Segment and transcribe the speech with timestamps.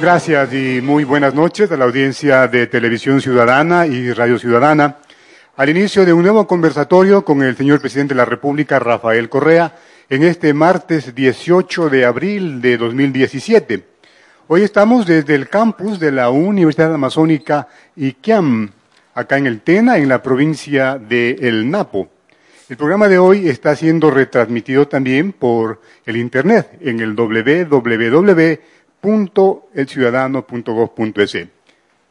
[0.00, 4.98] Gracias y muy buenas noches a la audiencia de Televisión Ciudadana y Radio Ciudadana.
[5.56, 9.74] Al inicio de un nuevo conversatorio con el señor presidente de la República, Rafael Correa,
[10.08, 13.84] en este martes 18 de abril de 2017.
[14.46, 18.70] Hoy estamos desde el campus de la Universidad Amazónica Iquiam,
[19.14, 22.08] acá en el Tena, en la provincia de El Napo.
[22.68, 27.16] El programa de hoy está siendo retransmitido también por el Internet en el
[29.02, 31.46] www.elciudadano.gov.es.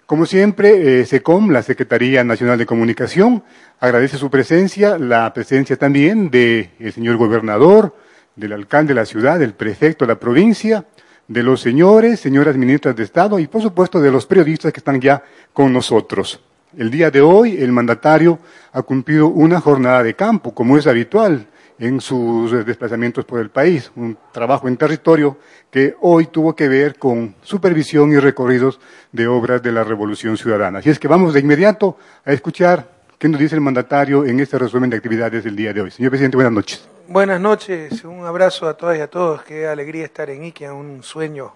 [0.06, 3.44] Como siempre, eh, SECOM, la Secretaría Nacional de Comunicación,
[3.80, 7.94] agradece su presencia, la presencia también del señor gobernador,
[8.36, 10.86] del alcalde de la ciudad, del prefecto de la provincia,
[11.28, 15.02] de los señores, señoras ministras de Estado y, por supuesto, de los periodistas que están
[15.02, 15.22] ya
[15.52, 16.40] con nosotros.
[16.78, 18.40] El día de hoy, el mandatario
[18.72, 21.48] ha cumplido una jornada de campo, como es habitual
[21.80, 25.38] en sus desplazamientos por el país, un trabajo en territorio
[25.70, 28.80] que hoy tuvo que ver con supervisión y recorridos
[29.12, 30.80] de obras de la Revolución Ciudadana.
[30.80, 34.58] Así es que vamos de inmediato a escuchar qué nos dice el mandatario en este
[34.58, 35.92] resumen de actividades del día de hoy.
[35.92, 36.88] Señor presidente, buenas noches.
[37.08, 39.44] Buenas noches, un abrazo a todas y a todos.
[39.44, 41.54] Qué alegría estar en Iquia, un sueño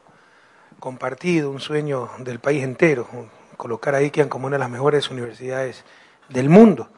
[0.80, 3.08] compartido, un sueño del país entero.
[3.58, 5.84] Colocar a Iquian como una de las mejores universidades
[6.30, 6.90] del mundo,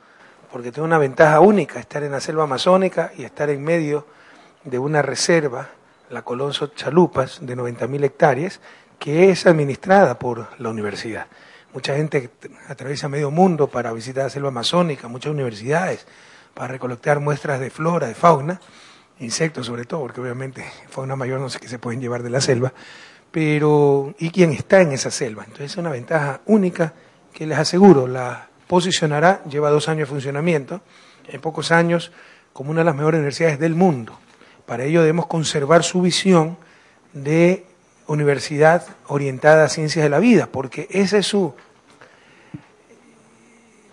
[0.53, 4.05] porque tiene una ventaja única, estar en la selva amazónica y estar en medio
[4.63, 5.69] de una reserva,
[6.11, 8.61] la Colonso Chalupas, de 90.000 hectáreas,
[8.99, 11.25] que es administrada por la universidad.
[11.73, 12.29] Mucha gente
[12.67, 16.05] atraviesa medio mundo para visitar la selva amazónica, muchas universidades,
[16.53, 18.61] para recolectar muestras de flora, de fauna,
[19.21, 22.41] insectos sobre todo, porque obviamente fauna mayor no sé qué se pueden llevar de la
[22.41, 22.73] selva,
[23.31, 25.45] pero y quien está en esa selva.
[25.45, 26.93] Entonces es una ventaja única
[27.33, 30.81] que les aseguro, la posicionará, lleva dos años de funcionamiento,
[31.27, 32.11] en pocos años
[32.53, 34.17] como una de las mejores universidades del mundo.
[34.65, 36.57] Para ello debemos conservar su visión
[37.13, 37.67] de
[38.07, 41.53] universidad orientada a ciencias de la vida, porque esa es su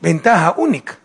[0.01, 0.97] ventaja única,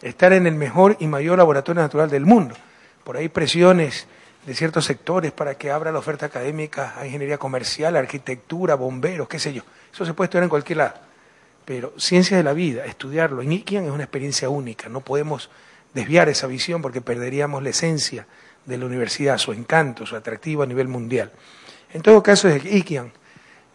[0.00, 2.54] estar en el mejor y mayor laboratorio natural del mundo.
[3.02, 4.06] Por ahí presiones
[4.46, 9.40] de ciertos sectores para que abra la oferta académica a ingeniería comercial, arquitectura, bomberos, qué
[9.40, 9.64] sé yo.
[9.92, 11.13] Eso se puede estudiar en cualquier lado.
[11.64, 14.88] Pero ciencias de la vida, estudiarlo en Iquian es una experiencia única.
[14.88, 15.50] No podemos
[15.94, 18.26] desviar esa visión porque perderíamos la esencia
[18.66, 21.30] de la universidad, su encanto, su atractivo a nivel mundial.
[21.92, 23.12] En todo caso, desde Iquian,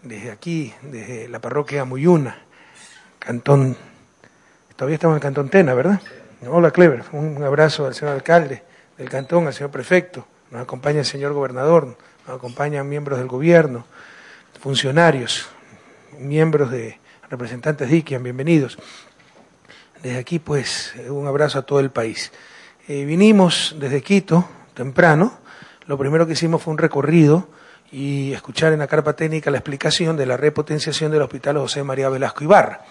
[0.03, 2.43] desde aquí, desde la parroquia Muyuna,
[3.17, 3.75] Cantón,
[4.75, 6.01] todavía estamos en Cantón Tena, ¿verdad?
[6.47, 7.03] Hola, Clever.
[7.11, 8.63] Un abrazo al señor alcalde
[8.97, 13.85] del cantón, al señor prefecto, nos acompaña el señor gobernador, nos acompañan miembros del gobierno,
[14.59, 15.49] funcionarios,
[16.17, 18.77] miembros de representantes de IKIAN, bienvenidos.
[20.01, 22.31] Desde aquí, pues, un abrazo a todo el país.
[22.87, 25.37] Eh, vinimos desde Quito, temprano,
[25.85, 27.49] lo primero que hicimos fue un recorrido
[27.91, 32.09] y escuchar en la carpa técnica la explicación de la repotenciación del Hospital José María
[32.09, 32.81] Velasco Ibarra.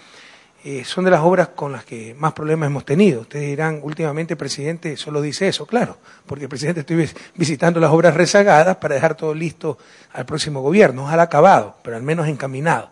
[0.63, 3.21] Eh, son de las obras con las que más problemas hemos tenido.
[3.21, 7.01] Ustedes dirán, últimamente el presidente solo dice eso, claro, porque el presidente estuvo
[7.35, 9.77] visitando las obras rezagadas para dejar todo listo
[10.13, 11.03] al próximo gobierno.
[11.03, 12.89] Ojalá acabado, pero al menos encaminado.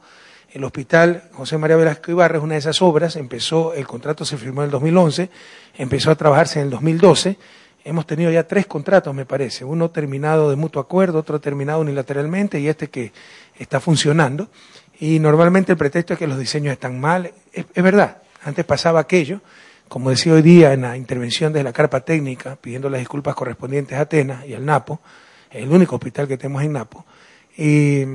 [0.52, 4.38] El hospital José María Velasco Ibarra es una de esas obras, empezó, el contrato se
[4.38, 5.30] firmó en el 2011,
[5.78, 7.38] empezó a trabajarse en el 2012,
[7.84, 12.60] hemos tenido ya tres contratos, me parece, uno terminado de mutuo acuerdo, otro terminado unilateralmente
[12.60, 13.12] y este que
[13.58, 14.50] está funcionando.
[15.00, 17.32] Y normalmente el pretexto es que los diseños están mal.
[17.54, 19.42] Es, verdad, antes pasaba aquello,
[19.88, 23.98] como decía hoy día en la intervención de la carpa técnica, pidiendo las disculpas correspondientes
[23.98, 25.00] a Atenas y al Napo,
[25.52, 27.06] el único hospital que tenemos en Napo.
[27.58, 28.06] Y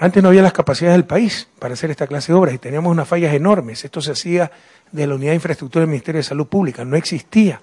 [0.00, 2.92] antes no había las capacidades del país para hacer esta clase de obras y teníamos
[2.92, 3.84] unas fallas enormes.
[3.84, 4.50] Esto se hacía
[4.92, 6.84] de la Unidad de Infraestructura del Ministerio de Salud Pública.
[6.84, 7.60] No existía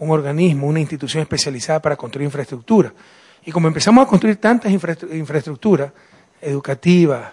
[0.00, 2.92] un organismo, una institución especializada para construir infraestructura.
[3.44, 5.92] Y como empezamos a construir tantas infraestructuras
[6.40, 7.32] educativas,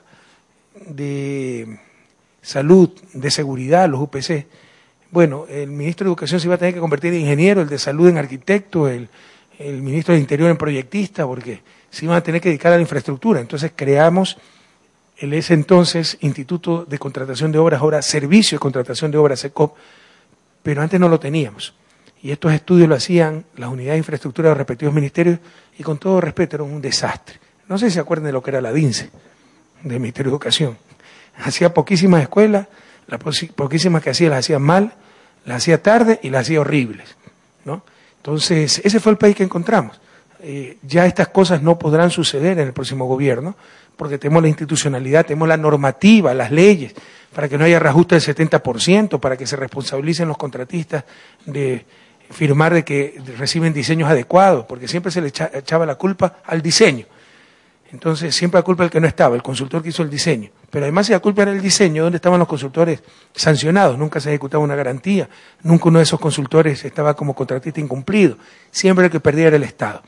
[0.87, 1.79] de
[2.41, 4.45] salud, de seguridad, los UPC,
[5.11, 7.79] bueno, el ministro de Educación se iba a tener que convertir en ingeniero, el de
[7.79, 9.07] salud en arquitecto, el,
[9.59, 11.61] el ministro de Interior en proyectista, porque
[11.95, 13.39] se iban a tener que dedicar a la infraestructura.
[13.39, 14.37] Entonces creamos
[15.17, 19.77] el ese entonces Instituto de Contratación de Obras, ahora Servicio de Contratación de Obras, SECOP,
[20.61, 21.73] pero antes no lo teníamos.
[22.21, 25.39] Y estos estudios lo hacían las unidades de infraestructura de los respectivos ministerios
[25.79, 27.39] y con todo respeto era un desastre.
[27.69, 29.09] No sé si se acuerdan de lo que era la DINCE,
[29.81, 30.77] de Ministerio de Educación.
[31.37, 32.67] Hacía poquísimas escuelas,
[33.07, 33.21] las
[33.55, 34.95] poquísimas que hacía las hacía mal,
[35.45, 37.15] las hacía tarde y las hacía horribles.
[37.63, 37.83] ¿no?
[38.17, 40.01] Entonces, ese fue el país que encontramos.
[40.47, 43.55] Eh, ya estas cosas no podrán suceder en el próximo gobierno,
[43.97, 46.93] porque tenemos la institucionalidad, tenemos la normativa, las leyes,
[47.33, 51.03] para que no haya reajuste del 70%, para que se responsabilicen los contratistas
[51.47, 51.83] de
[52.29, 56.61] firmar de que reciben diseños adecuados, porque siempre se le echa- echaba la culpa al
[56.61, 57.05] diseño.
[57.91, 60.49] Entonces, siempre la culpa el que no estaba, el consultor que hizo el diseño.
[60.69, 63.01] Pero además, si la culpa era el diseño, ¿dónde estaban los consultores
[63.33, 63.97] sancionados?
[63.97, 65.29] Nunca se ejecutaba una garantía,
[65.63, 68.37] nunca uno de esos consultores estaba como contratista incumplido.
[68.71, 70.01] Siempre el que perdía era el Estado.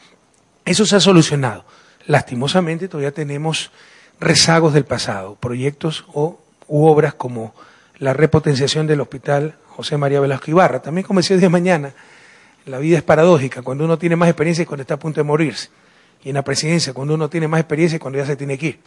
[0.67, 1.65] Eso se ha solucionado.
[2.05, 3.71] Lastimosamente, todavía tenemos
[4.19, 7.55] rezagos del pasado, proyectos o, u obras como
[7.99, 10.81] la repotenciación del hospital José María Velasco Ibarra.
[10.81, 11.93] También, como decía el día de mañana,
[12.65, 15.23] la vida es paradójica, cuando uno tiene más experiencia es cuando está a punto de
[15.23, 15.69] morirse.
[16.23, 18.67] Y en la presidencia, cuando uno tiene más experiencia es cuando ya se tiene que
[18.67, 18.79] ir.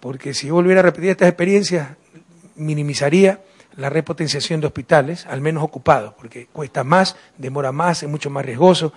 [0.00, 1.90] Porque si yo volviera a repetir estas experiencias,
[2.56, 3.40] minimizaría
[3.76, 8.44] la repotenciación de hospitales, al menos ocupados, porque cuesta más, demora más, es mucho más
[8.44, 8.92] riesgoso.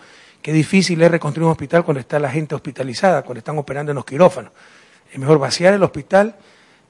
[0.46, 3.96] Qué difícil es reconstruir un hospital cuando está la gente hospitalizada, cuando están operando en
[3.96, 4.52] los quirófanos.
[5.12, 6.36] Es mejor vaciar el hospital,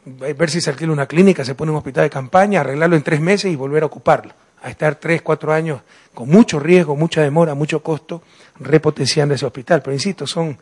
[0.03, 3.21] ver si se alquila una clínica, se pone un hospital de campaña, arreglarlo en tres
[3.21, 4.33] meses y volver a ocuparlo.
[4.61, 5.79] A estar tres, cuatro años
[6.13, 8.23] con mucho riesgo, mucha demora, mucho costo,
[8.59, 9.81] repotenciando ese hospital.
[9.81, 10.57] Pero insisto, son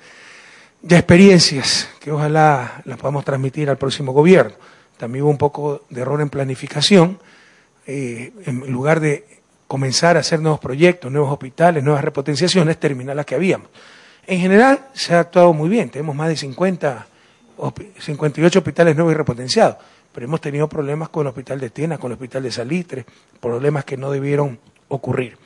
[0.84, 4.54] ya experiencias que ojalá las podamos transmitir al próximo gobierno.
[4.98, 7.18] También hubo un poco de error en planificación.
[7.88, 13.26] Eh, en lugar de comenzar a hacer nuevos proyectos, nuevos hospitales, nuevas repotenciaciones, terminar las
[13.26, 13.70] que habíamos.
[14.28, 15.90] En general se ha actuado muy bien.
[15.90, 17.08] Tenemos más de 50,
[17.58, 19.78] hospi- 58 hospitales nuevos y repotenciados.
[20.14, 23.06] Pero hemos tenido problemas con el hospital de Tena, con el hospital de Salitre,
[23.42, 25.38] problemas que no debieron ocurrir.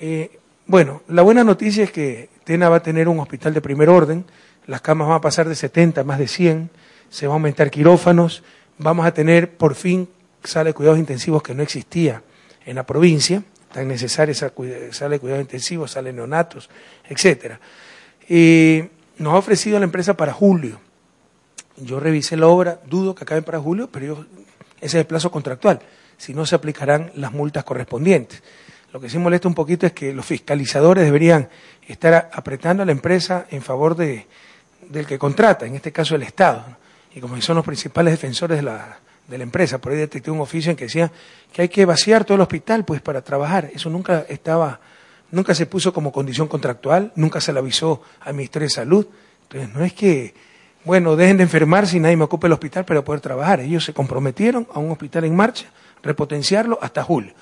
[0.00, 3.88] Eh, bueno, la buena noticia es que Tena va a tener un hospital de primer
[3.90, 4.24] orden,
[4.66, 6.70] las camas van a pasar de 70 a más de 100,
[7.10, 8.42] se va a aumentar quirófanos,
[8.78, 10.08] vamos a tener por fin
[10.42, 12.22] sala de cuidados intensivos que no existía
[12.66, 13.42] en la provincia,
[13.72, 16.68] tan necesaria sala de cuidados intensivos, sala de neonatos,
[17.08, 17.58] etcétera.
[18.28, 18.88] Eh,
[19.18, 20.80] nos ha ofrecido la empresa para julio.
[21.76, 24.26] Yo revisé la obra, dudo que acabe para julio, pero yo-
[24.76, 25.80] ese es el plazo contractual.
[26.18, 28.42] Si no, se aplicarán las multas correspondientes.
[28.92, 31.48] Lo que sí molesta un poquito es que los fiscalizadores deberían
[31.88, 34.26] estar apretando a la empresa en favor de,
[34.88, 36.64] del que contrata, en este caso el Estado.
[37.14, 40.40] Y como son los principales defensores de la, de la empresa, por ahí detecté un
[40.40, 41.10] oficio en que decía
[41.52, 43.70] que hay que vaciar todo el hospital pues para trabajar.
[43.74, 44.80] Eso nunca estaba,
[45.30, 49.06] nunca se puso como condición contractual, nunca se le avisó al Ministerio de Salud.
[49.44, 50.34] Entonces no es que,
[50.84, 53.60] bueno, dejen de enfermarse y nadie me ocupe el hospital para poder trabajar.
[53.60, 55.66] Ellos se comprometieron a un hospital en marcha,
[56.02, 57.32] repotenciarlo hasta julio.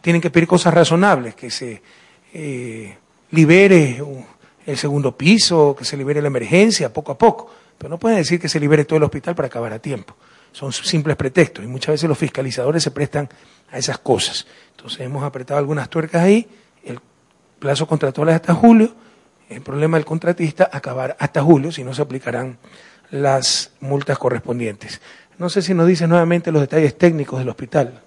[0.00, 1.80] Tienen que pedir cosas razonables, que se
[2.34, 2.96] eh,
[3.30, 4.02] libere
[4.66, 7.50] el segundo piso, que se libere la emergencia poco a poco.
[7.78, 10.14] Pero no pueden decir que se libere todo el hospital para acabar a tiempo.
[10.54, 13.28] Son simples pretextos y muchas veces los fiscalizadores se prestan
[13.72, 14.46] a esas cosas.
[14.70, 16.46] Entonces hemos apretado algunas tuercas ahí,
[16.84, 17.00] el
[17.58, 18.94] plazo contractual es hasta julio,
[19.48, 22.58] el problema del contratista acabar hasta julio, si no se aplicarán
[23.10, 25.00] las multas correspondientes.
[25.38, 28.03] No sé si nos dice nuevamente los detalles técnicos del hospital.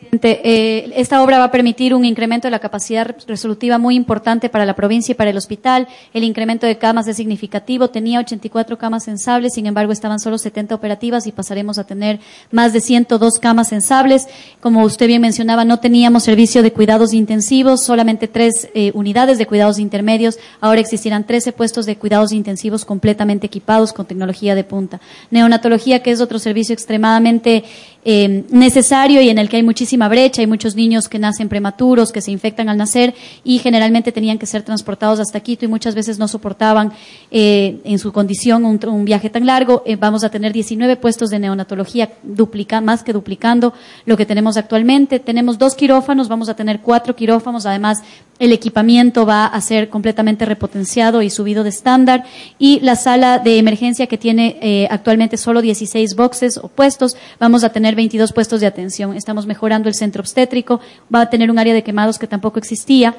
[0.00, 4.48] Presidente, eh, esta obra va a permitir un incremento de la capacidad resolutiva muy importante
[4.48, 5.88] para la provincia y para el hospital.
[6.14, 7.90] El incremento de camas es significativo.
[7.90, 12.18] Tenía 84 camas sensables, sin embargo, estaban solo 70 operativas y pasaremos a tener
[12.50, 14.26] más de 102 camas sensables.
[14.60, 19.46] Como usted bien mencionaba, no teníamos servicio de cuidados intensivos, solamente tres eh, unidades de
[19.46, 20.38] cuidados intermedios.
[20.62, 24.98] Ahora existirán 13 puestos de cuidados intensivos completamente equipados con tecnología de punta.
[25.30, 27.64] Neonatología, que es otro servicio extremadamente
[28.04, 32.12] eh, necesario y en el que hay muchísima brecha, hay muchos niños que nacen prematuros,
[32.12, 33.14] que se infectan al nacer
[33.44, 36.92] y generalmente tenían que ser transportados hasta Quito y muchas veces no soportaban
[37.30, 39.82] eh, en su condición un, un viaje tan largo.
[39.84, 43.74] Eh, vamos a tener 19 puestos de neonatología, duplica, más que duplicando
[44.06, 45.18] lo que tenemos actualmente.
[45.18, 48.02] Tenemos dos quirófanos, vamos a tener cuatro quirófanos, además
[48.40, 52.24] el equipamiento va a ser completamente repotenciado y subido de estándar
[52.58, 57.64] y la sala de emergencia que tiene eh, actualmente solo 16 boxes o puestos, vamos
[57.64, 59.14] a tener 22 puestos de atención.
[59.14, 60.80] Estamos mejorando el centro obstétrico,
[61.14, 63.14] va a tener un área de quemados que tampoco existía.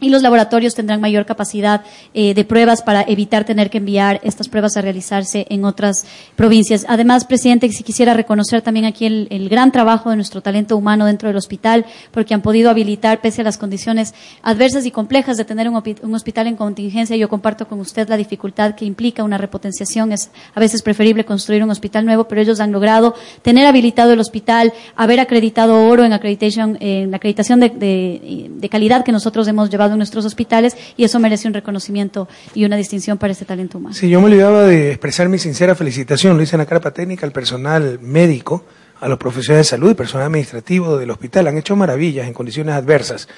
[0.00, 1.82] Y los laboratorios tendrán mayor capacidad
[2.14, 6.84] eh, de pruebas para evitar tener que enviar estas pruebas a realizarse en otras provincias.
[6.88, 11.28] Además, presidente, si quisiera reconocer también aquí el, gran trabajo de nuestro talento humano dentro
[11.28, 15.68] del hospital, porque han podido habilitar, pese a las condiciones adversas y complejas de tener
[15.68, 20.10] un, hospital en contingencia, yo comparto con usted la dificultad que implica una repotenciación.
[20.12, 24.20] Es a veces preferible construir un hospital nuevo, pero ellos han logrado tener habilitado el
[24.20, 29.83] hospital, haber acreditado oro en, accreditation, en la acreditación de calidad que nosotros hemos llevado
[29.92, 33.94] en nuestros hospitales y eso merece un reconocimiento y una distinción para este talento humano.
[33.94, 37.26] Sí, yo me olvidaba de expresar mi sincera felicitación, lo hice en la carpa técnica
[37.26, 38.64] al personal médico,
[39.00, 41.46] a los profesionales de salud y personal administrativo del hospital.
[41.46, 43.28] Han hecho maravillas en condiciones adversas.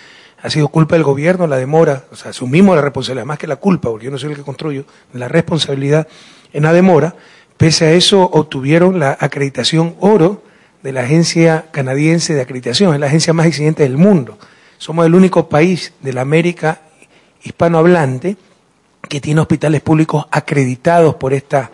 [0.43, 3.57] Ha sido culpa del gobierno la demora, o sea, asumimos la responsabilidad, más que la
[3.57, 6.07] culpa, porque yo no soy el que construyo, la responsabilidad
[6.53, 7.17] en la demora.
[7.57, 10.43] Pese a eso, obtuvieron la acreditación oro
[10.83, 14.39] de la Agencia Canadiense de Acreditación, es la agencia más exigente del mundo.
[14.79, 16.83] Somos el único país de la América
[17.43, 18.37] hispanohablante
[19.09, 21.71] que tiene hospitales públicos acreditados por esta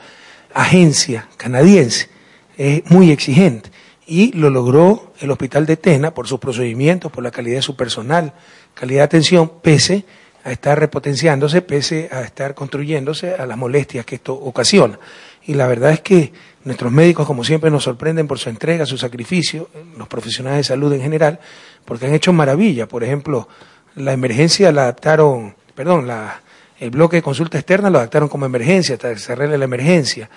[0.55, 2.09] agencia canadiense.
[2.57, 3.71] Es muy exigente.
[4.07, 7.77] Y lo logró el Hospital de Tena por sus procedimientos, por la calidad de su
[7.77, 8.35] personal,
[8.75, 10.05] calidad de atención, pese
[10.45, 14.99] a estar repotenciándose, pese a estar construyéndose a las molestias que esto ocasiona.
[15.45, 16.33] Y la verdad es que
[16.65, 20.93] nuestros médicos, como siempre, nos sorprenden por su entrega, su sacrificio, los profesionales de salud
[20.93, 21.41] en general,
[21.85, 22.87] porque han hecho maravilla.
[22.87, 23.49] Por ejemplo,
[23.95, 26.41] la emergencia la adaptaron, perdón, la,
[26.79, 30.29] el bloque de consulta externa lo adaptaron como emergencia, hasta cerrarle la emergencia.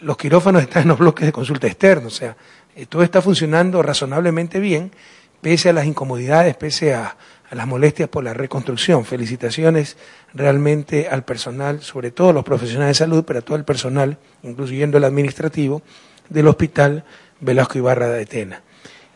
[0.00, 2.36] Los quirófanos están en los bloques de consulta externa, o sea,
[2.76, 4.92] eh, todo está funcionando razonablemente bien,
[5.40, 7.16] pese a las incomodidades, pese a,
[7.50, 9.04] a las molestias por la reconstrucción.
[9.04, 9.96] Felicitaciones
[10.32, 14.98] realmente al personal, sobre todo los profesionales de salud, pero a todo el personal, incluyendo
[14.98, 15.82] el administrativo,
[16.28, 17.04] del Hospital
[17.40, 18.62] Velasco Ibarra de Tena.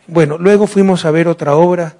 [0.06, 1.96] Bueno, luego fuimos a ver otra obra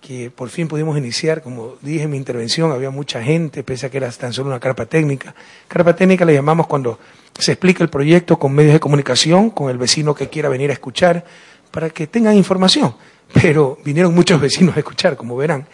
[0.00, 3.90] que por fin pudimos iniciar, como dije en mi intervención, había mucha gente, pese a
[3.90, 5.34] que era tan solo una carpa técnica.
[5.66, 7.00] Carpa técnica le llamamos cuando
[7.36, 10.74] se explica el proyecto con medios de comunicación, con el vecino que quiera venir a
[10.74, 11.24] escuchar,
[11.72, 12.94] para que tengan información.
[13.34, 15.66] Pero vinieron muchos vecinos a escuchar, como verán,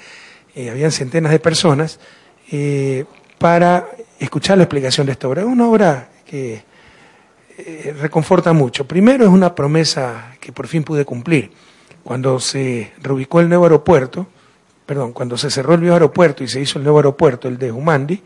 [0.55, 2.01] eh, habían centenas de personas,
[2.51, 3.05] eh,
[3.39, 3.89] para
[4.19, 5.43] escuchar la explicación de esta obra.
[5.43, 6.65] Es una obra que
[7.59, 8.87] eh, reconforta mucho.
[8.87, 11.51] Primero es una promesa que por fin pude cumplir.
[12.05, 14.27] Cuando se reubicó el nuevo aeropuerto,
[14.87, 17.73] perdón, cuando se cerró el viejo aeropuerto y se hizo el nuevo aeropuerto, el de
[17.73, 18.23] Humandi,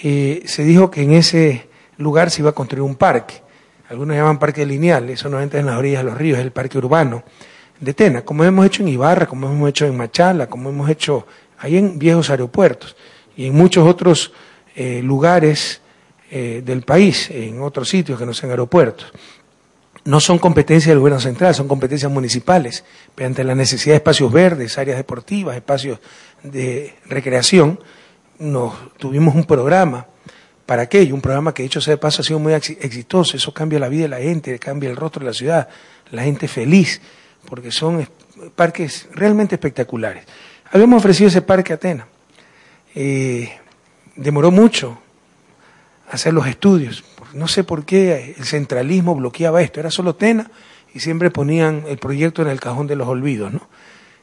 [0.00, 3.42] se dijo que en ese lugar se iba a construir un parque.
[3.88, 6.52] Algunos llaman parque lineal, eso no entra en las orillas de los ríos, es el
[6.52, 7.24] parque urbano
[7.80, 11.26] de Tena, como hemos hecho en Ibarra, como hemos hecho en Machala, como hemos hecho
[11.58, 12.94] ahí en viejos aeropuertos
[13.36, 14.32] y en muchos otros
[14.76, 15.80] eh, lugares
[16.30, 19.10] eh, del país, en otros sitios que no sean aeropuertos.
[20.04, 24.32] No son competencias del gobierno central, son competencias municipales, pero ante la necesidad de espacios
[24.32, 26.00] verdes, áreas deportivas, espacios
[26.42, 27.78] de recreación,
[28.38, 30.06] nos tuvimos un programa
[30.64, 33.78] para aquello, un programa que dicho sea de paso ha sido muy exitoso, eso cambia
[33.78, 35.68] la vida de la gente, cambia el rostro de la ciudad,
[36.10, 37.00] la gente feliz,
[37.48, 38.08] porque son
[38.54, 40.24] parques realmente espectaculares.
[40.72, 42.06] Habíamos ofrecido ese parque a Atena.
[42.94, 43.50] Eh,
[44.16, 44.98] demoró mucho
[46.10, 47.04] hacer los estudios.
[47.34, 49.80] No sé por qué el centralismo bloqueaba esto.
[49.80, 50.50] Era solo Tena
[50.94, 53.52] y siempre ponían el proyecto en el cajón de los olvidos.
[53.52, 53.68] ¿no?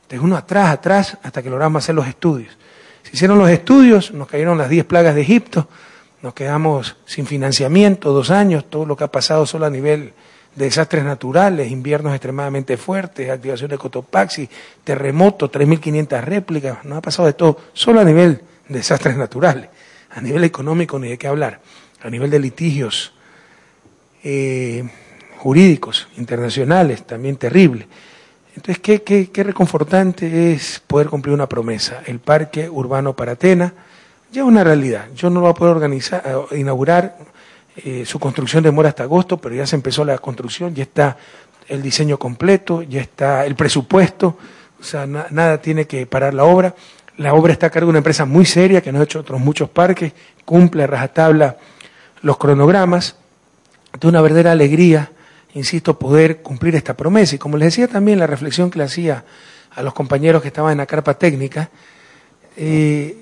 [0.04, 2.58] Entonces uno atrás, atrás, hasta que logramos hacer los estudios.
[3.04, 5.68] Se hicieron los estudios, nos cayeron las 10 plagas de Egipto,
[6.22, 10.14] nos quedamos sin financiamiento dos años, todo lo que ha pasado solo a nivel
[10.58, 14.50] desastres naturales, inviernos extremadamente fuertes, activación de Cotopaxi,
[14.84, 19.70] terremotos, 3.500 réplicas, no ha pasado de todo, solo a nivel de desastres naturales,
[20.10, 21.60] a nivel económico ni de qué hablar,
[22.02, 23.14] a nivel de litigios
[24.24, 24.90] eh,
[25.38, 27.88] jurídicos, internacionales, también terrible.
[28.56, 32.02] Entonces, ¿qué, qué, qué reconfortante es poder cumplir una promesa.
[32.06, 33.74] El Parque Urbano para Atena
[34.32, 35.08] ya es una realidad.
[35.16, 37.18] Yo no lo voy a poder organizar, inaugurar
[37.78, 41.18] eh, su construcción demora hasta agosto, pero ya se empezó la construcción, ya está
[41.68, 44.38] el diseño completo, ya está el presupuesto,
[44.80, 46.74] o sea, nada tiene que parar la obra.
[47.18, 49.40] La obra está a cargo de una empresa muy seria que nos ha hecho otros
[49.40, 50.14] muchos parques,
[50.46, 51.58] cumple a rajatabla
[52.22, 53.16] los cronogramas.
[54.00, 55.12] De una verdadera alegría,
[55.54, 57.36] insisto, poder cumplir esta promesa.
[57.36, 59.24] Y como les decía también, la reflexión que le hacía
[59.72, 61.70] a los compañeros que estaban en la carpa técnica,
[62.56, 63.16] eh,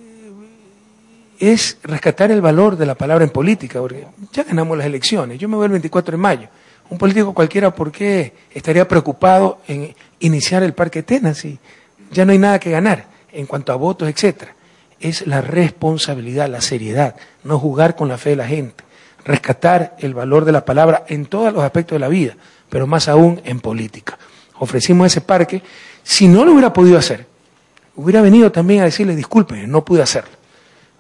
[1.40, 5.38] es rescatar el valor de la palabra en política, porque ya ganamos las elecciones.
[5.38, 6.48] Yo me voy el 24 de mayo.
[6.90, 11.58] Un político cualquiera, ¿por qué estaría preocupado en iniciar el Parque Tena si
[12.12, 14.56] ya no hay nada que ganar en cuanto a votos, etcétera?
[15.06, 18.84] Es la responsabilidad, la seriedad, no jugar con la fe de la gente,
[19.24, 22.36] rescatar el valor de la palabra en todos los aspectos de la vida,
[22.70, 24.18] pero más aún en política.
[24.58, 25.62] Ofrecimos ese parque,
[26.02, 27.28] si no lo hubiera podido hacer,
[27.96, 30.32] hubiera venido también a decirle, disculpen, no pude hacerlo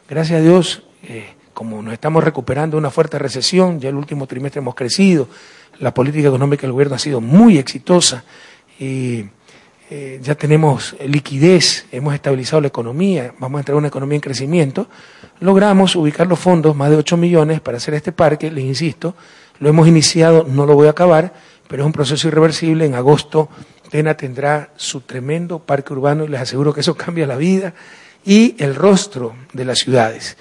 [0.07, 4.27] Gracias a Dios, eh, como nos estamos recuperando de una fuerte recesión, ya el último
[4.27, 5.27] trimestre hemos crecido,
[5.79, 8.23] la política económica del gobierno ha sido muy exitosa,
[8.79, 9.25] y
[9.89, 14.21] eh, ya tenemos liquidez, hemos estabilizado la economía, vamos a entrar en una economía en
[14.21, 14.87] crecimiento,
[15.39, 19.15] logramos ubicar los fondos, más de 8 millones, para hacer este parque, les insisto,
[19.59, 21.33] lo hemos iniciado, no lo voy a acabar,
[21.67, 23.49] pero es un proceso irreversible, en agosto
[23.89, 27.73] Tena tendrá su tremendo parque urbano y les aseguro que eso cambia la vida
[28.25, 30.37] y el rostro de las ciudades.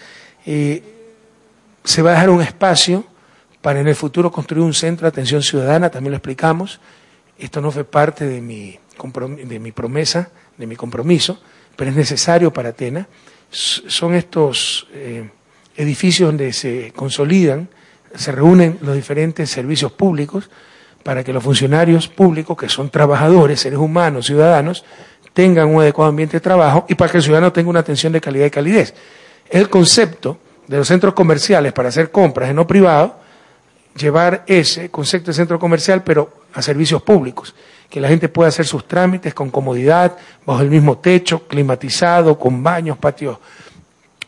[0.46, 0.82] Eh,
[1.84, 3.04] se va a dejar un espacio
[3.60, 6.80] para en el futuro construir un centro de atención ciudadana, también lo explicamos.
[7.38, 11.40] Esto no fue parte de mi, de mi promesa, de mi compromiso,
[11.76, 13.08] pero es necesario para Atena.
[13.50, 15.28] Son estos eh,
[15.76, 17.68] edificios donde se consolidan,
[18.14, 20.50] se reúnen los diferentes servicios públicos
[21.02, 24.84] para que los funcionarios públicos, que son trabajadores, seres humanos, ciudadanos,
[25.32, 28.20] tengan un adecuado ambiente de trabajo y para que el ciudadano tenga una atención de
[28.20, 28.94] calidad y calidez.
[29.50, 33.16] El concepto de los centros comerciales para hacer compras en no privado,
[33.96, 37.54] llevar ese concepto de centro comercial, pero a servicios públicos,
[37.94, 42.60] que la gente pueda hacer sus trámites con comodidad, bajo el mismo techo, climatizado, con
[42.60, 43.38] baños, patios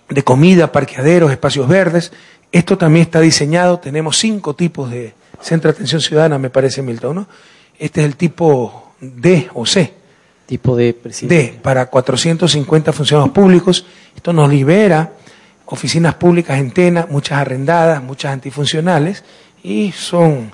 [0.09, 2.13] de comida, parqueaderos, espacios verdes.
[2.53, 7.17] Esto también está diseñado, tenemos cinco tipos de centro de atención ciudadana, me parece, Milton,
[7.17, 7.27] ¿no?
[7.77, 9.93] Este es el tipo D o C.
[10.47, 13.85] Tipo de D, para 450 funcionarios públicos.
[14.15, 15.11] Esto nos libera
[15.65, 19.25] oficinas públicas en Tena, muchas arrendadas, muchas antifuncionales,
[19.65, 20.53] y son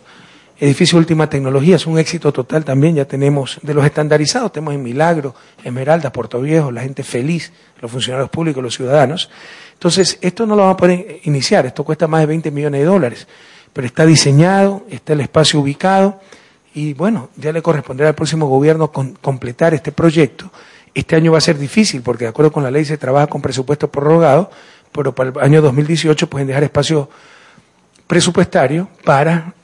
[0.62, 4.74] edificios de última tecnología, es un éxito total también, ya tenemos de los estandarizados, tenemos
[4.74, 9.28] en Milagro, Esmeralda, Puerto Viejo, la gente feliz, los funcionarios públicos, los ciudadanos.
[9.72, 12.86] Entonces, esto no lo vamos a poder iniciar, esto cuesta más de 20 millones de
[12.86, 13.26] dólares,
[13.72, 16.20] pero está diseñado, está el espacio ubicado,
[16.74, 20.52] y bueno, ya le corresponderá al próximo gobierno completar este proyecto.
[20.94, 23.42] Este año va a ser difícil porque de acuerdo con la ley se trabaja con
[23.42, 24.48] presupuesto prorrogado,
[24.92, 27.10] pero para el año 2018 pueden dejar espacio
[28.06, 29.54] presupuestario para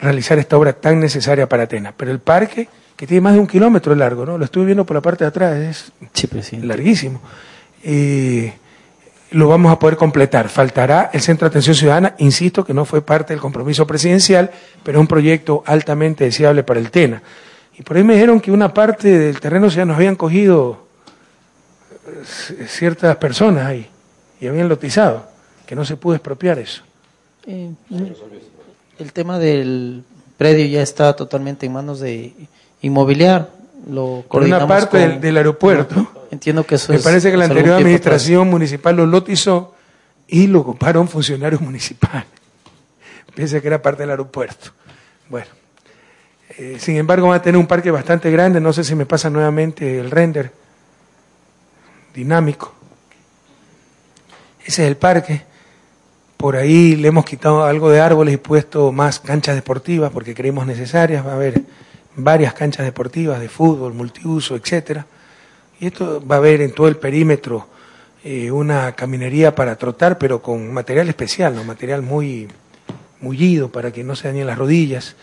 [0.00, 1.94] realizar esta obra tan necesaria para Atenas.
[1.96, 4.38] Pero el parque, que tiene más de un kilómetro largo, ¿no?
[4.38, 5.92] Lo estuve viendo por la parte de atrás, es
[6.62, 7.20] larguísimo.
[7.82, 8.52] Eh,
[9.30, 10.48] lo vamos a poder completar.
[10.48, 14.50] Faltará el Centro de Atención Ciudadana, insisto que no fue parte del compromiso presidencial,
[14.82, 17.22] pero es un proyecto altamente deseable para el TENA.
[17.78, 20.86] Y por ahí me dijeron que una parte del terreno ya nos habían cogido
[22.06, 23.88] eh, ciertas personas ahí
[24.40, 25.28] y habían lotizado,
[25.66, 26.82] que no se pudo expropiar eso.
[27.46, 27.72] Eh,
[29.00, 30.04] el tema del
[30.36, 32.32] predio ya está totalmente en manos de
[32.82, 33.50] inmobiliar.
[33.88, 36.26] Lo Por una parte del, aeropuerto.
[36.30, 39.74] entiendo que eso Me parece que la anterior administración municipal lo lotizó
[40.28, 42.26] y lo ocuparon funcionarios municipales.
[43.34, 44.72] Piensa que era parte del aeropuerto.
[45.28, 45.46] Bueno.
[46.58, 48.60] Eh, sin embargo, va a tener un parque bastante grande.
[48.60, 50.52] No sé si me pasa nuevamente el render
[52.12, 52.74] dinámico.
[54.64, 55.49] Ese es el parque.
[56.40, 60.66] Por ahí le hemos quitado algo de árboles y puesto más canchas deportivas porque creemos
[60.66, 61.24] necesarias.
[61.26, 61.60] Va a haber
[62.16, 65.04] varias canchas deportivas de fútbol, multiuso, etcétera.
[65.78, 67.66] Y esto va a haber en todo el perímetro
[68.24, 71.62] eh, una caminería para trotar, pero con material especial, ¿no?
[71.62, 72.48] material muy
[73.20, 75.16] mullido para que no se dañen las rodillas.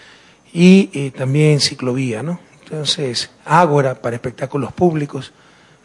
[0.53, 2.39] Y eh, también ciclovía, ¿no?
[2.63, 5.33] Entonces, ágora para espectáculos públicos.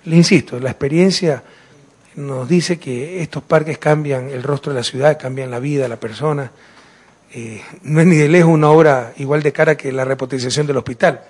[0.04, 1.42] Le insisto, la experiencia
[2.16, 5.88] nos dice que estos parques cambian el rostro de la ciudad, cambian la vida de
[5.88, 6.50] la persona.
[7.32, 10.76] Eh, no es ni de lejos una obra igual de cara que la repotentización del
[10.76, 11.22] hospital,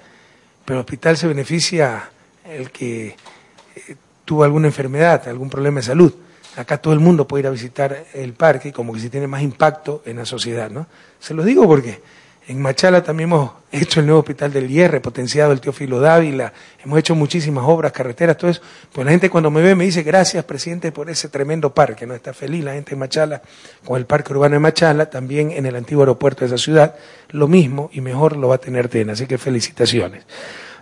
[0.65, 2.11] pero el hospital se beneficia
[2.45, 6.13] el que eh, tuvo alguna enfermedad, algún problema de salud.
[6.57, 9.43] Acá todo el mundo puede ir a visitar el parque como que si tiene más
[9.43, 10.87] impacto en la sociedad, ¿no?
[11.19, 12.01] Se lo digo porque
[12.49, 16.53] en Machala también hemos hecho el nuevo hospital del Hierre, potenciado el Teófilo Dávila,
[16.85, 18.61] hemos hecho muchísimas obras, carreteras, todo eso.
[18.93, 22.15] Pues la gente cuando me ve me dice, gracias, presidente, por ese tremendo parque, ¿no?
[22.15, 23.43] Está feliz la gente de Machala
[23.85, 26.97] con el parque urbano de Machala, también en el antiguo aeropuerto de esa ciudad,
[27.31, 30.25] lo mismo y mejor lo va a tener Tena, así que felicitaciones.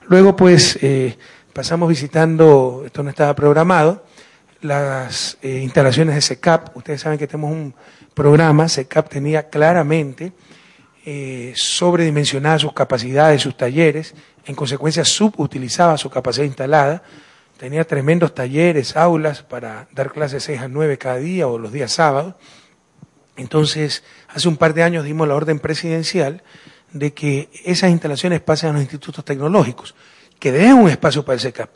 [0.09, 1.17] Luego, pues, eh,
[1.53, 4.05] pasamos visitando, esto no estaba programado,
[4.63, 6.77] las eh, instalaciones de SECAP.
[6.77, 7.75] Ustedes saben que tenemos un
[8.15, 10.33] programa, SECAP tenía claramente
[11.05, 17.03] eh, sobredimensionaba sus capacidades, sus talleres, en consecuencia subutilizaba su capacidad instalada,
[17.57, 21.93] tenía tremendos talleres, aulas para dar clases 6 a 9 cada día o los días
[21.93, 22.35] sábados.
[23.37, 26.43] Entonces, hace un par de años dimos la orden presidencial
[26.93, 29.95] de que esas instalaciones pasen a los institutos tecnológicos,
[30.39, 31.71] que den un espacio para el SECAP.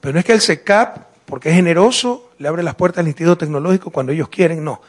[0.00, 3.38] Pero no es que el SECAP, porque es generoso, le abre las puertas al instituto
[3.38, 4.82] tecnológico cuando ellos quieren, no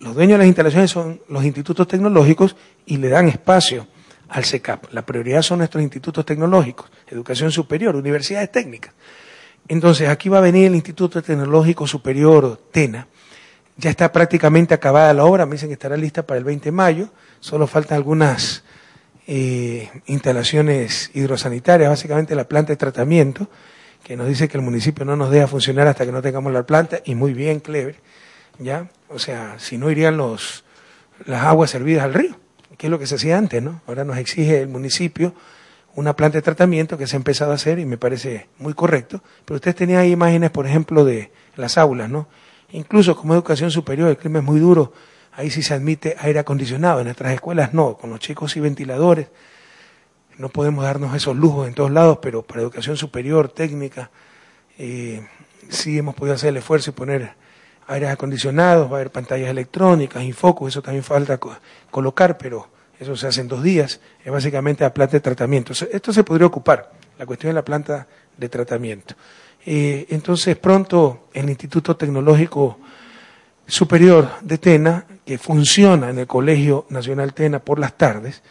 [0.00, 3.86] los dueños de las instalaciones son los institutos tecnológicos y le dan espacio
[4.28, 4.92] al SECAP.
[4.92, 8.94] La prioridad son nuestros institutos tecnológicos, educación superior, universidades técnicas.
[9.68, 13.06] Entonces, aquí va a venir el Instituto Tecnológico Superior TENA.
[13.76, 16.72] Ya está prácticamente acabada la obra, me dicen que estará lista para el 20 de
[16.72, 17.10] mayo.
[17.38, 18.64] Solo faltan algunas
[19.28, 23.48] eh, instalaciones hidrosanitarias, básicamente la planta de tratamiento,
[24.02, 26.64] que nos dice que el municipio no nos deja funcionar hasta que no tengamos la
[26.64, 27.96] planta, y muy bien, Clever.
[28.60, 28.88] ¿Ya?
[29.08, 30.64] O sea, si no irían los,
[31.24, 32.36] las aguas servidas al río,
[32.76, 33.82] que es lo que se hacía antes, ¿no?
[33.86, 35.34] Ahora nos exige el municipio
[35.96, 39.22] una planta de tratamiento que se ha empezado a hacer y me parece muy correcto.
[39.44, 42.28] Pero ustedes tenían ahí imágenes, por ejemplo, de las aulas, ¿no?
[42.72, 44.92] Incluso como educación superior, el clima es muy duro,
[45.32, 49.28] ahí sí se admite aire acondicionado, en nuestras escuelas no, con los chicos y ventiladores.
[50.38, 54.10] No podemos darnos esos lujos en todos lados, pero para educación superior, técnica,
[54.78, 55.26] eh,
[55.68, 57.34] sí hemos podido hacer el esfuerzo y poner
[57.90, 61.56] aires acondicionados, va a haber pantallas electrónicas, infocus, eso también falta co-
[61.90, 65.72] colocar, pero eso se hace en dos días, es básicamente la planta de tratamiento.
[65.72, 69.14] Esto se podría ocupar, la cuestión de la planta de tratamiento.
[69.66, 72.78] Eh, entonces, pronto el Instituto Tecnológico
[73.66, 78.42] Superior de Tena, que funciona en el Colegio Nacional Tena por las tardes,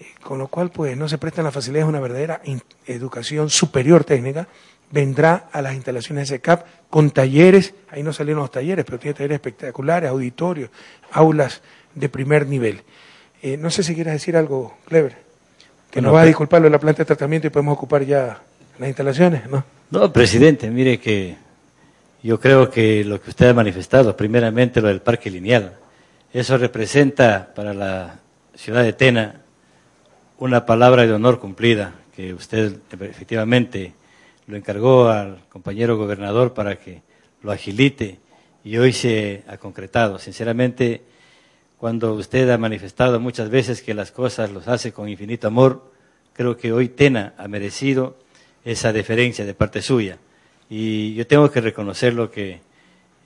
[0.00, 2.42] eh, con lo cual pues no se prestan las facilidades de una verdadera
[2.86, 4.46] educación superior técnica,
[4.92, 9.14] vendrá a las instalaciones de SECAP con talleres, ahí no salieron los talleres, pero tiene
[9.14, 10.70] talleres espectaculares, auditorios,
[11.10, 11.62] aulas
[11.94, 12.82] de primer nivel.
[13.42, 15.12] Eh, no sé si quieres decir algo, Clever,
[15.90, 17.72] que Bueno, nos va a pe- disculpar lo de la planta de tratamiento y podemos
[17.76, 18.38] ocupar ya
[18.78, 19.64] las instalaciones, ¿no?
[19.90, 21.36] No, presidente, mire que
[22.22, 25.74] yo creo que lo que usted ha manifestado, primeramente lo del parque lineal,
[26.32, 28.20] eso representa para la
[28.54, 29.40] ciudad de Tena
[30.38, 33.92] una palabra de honor cumplida, que usted efectivamente
[34.46, 37.02] lo encargó al compañero gobernador para que
[37.42, 38.18] lo agilite
[38.64, 40.18] y hoy se ha concretado.
[40.18, 41.02] Sinceramente,
[41.78, 45.92] cuando usted ha manifestado muchas veces que las cosas los hace con infinito amor,
[46.32, 48.16] creo que hoy Tena ha merecido
[48.64, 50.18] esa deferencia de parte suya.
[50.70, 52.60] Y yo tengo que reconocerlo que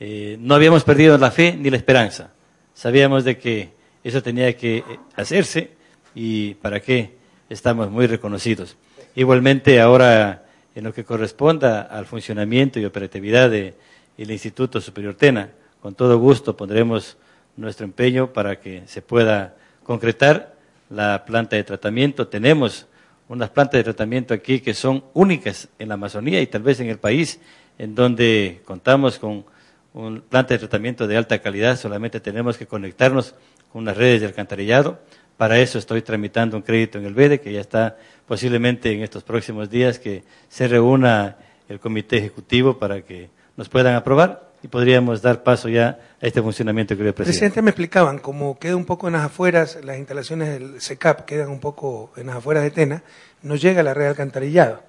[0.00, 2.30] eh, no habíamos perdido la fe ni la esperanza.
[2.74, 3.70] Sabíamos de que
[4.02, 5.70] eso tenía que eh, hacerse
[6.14, 7.16] y para qué
[7.48, 8.76] estamos muy reconocidos.
[9.14, 10.45] Igualmente ahora
[10.76, 13.74] en lo que corresponda al funcionamiento y operatividad del
[14.18, 15.48] Instituto Superior Tena,
[15.80, 17.16] con todo gusto pondremos
[17.56, 20.54] nuestro empeño para que se pueda concretar
[20.90, 22.28] la planta de tratamiento.
[22.28, 22.86] Tenemos
[23.26, 26.90] unas plantas de tratamiento aquí que son únicas en la Amazonía y tal vez en
[26.90, 27.40] el país,
[27.78, 29.46] en donde contamos con
[29.94, 33.34] un planta de tratamiento de alta calidad, solamente tenemos que conectarnos
[33.72, 34.98] con unas redes de alcantarillado.
[35.36, 37.96] Para eso estoy tramitando un crédito en el BEDE, que ya está
[38.26, 41.36] posiblemente en estos próximos días que se reúna
[41.68, 46.40] el comité ejecutivo para que nos puedan aprobar y podríamos dar paso ya a este
[46.40, 47.38] funcionamiento que le presidente.
[47.38, 51.50] Presidente, me explicaban, como queda un poco en las afueras, las instalaciones del SECAP quedan
[51.50, 53.02] un poco en las afueras de Tena,
[53.42, 54.82] no llega la red alcantarillado.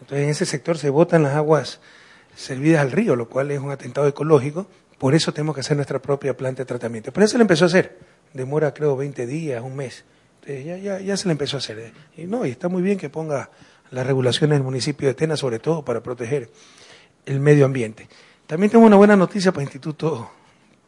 [0.00, 1.80] Entonces en ese sector se botan las aguas
[2.36, 4.66] servidas al río, lo cual es un atentado ecológico.
[4.98, 7.12] Por eso tenemos que hacer nuestra propia planta de tratamiento.
[7.12, 7.98] Pero eso le empezó a hacer.
[8.34, 10.04] Demora creo 20 días, un mes.
[10.40, 11.92] Entonces, ya, ya, ya se le empezó a hacer.
[12.16, 13.48] Y no, y está muy bien que ponga
[13.90, 16.50] las regulaciones del municipio de Tena, sobre todo para proteger
[17.24, 18.08] el medio ambiente.
[18.46, 20.30] También tengo una buena noticia para el Instituto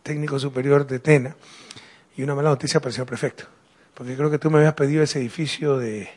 [0.02, 1.36] Técnico Superior de Tena
[2.16, 3.44] y una mala noticia para el señor prefecto.
[3.94, 6.08] Porque creo que tú me habías pedido ese edificio de,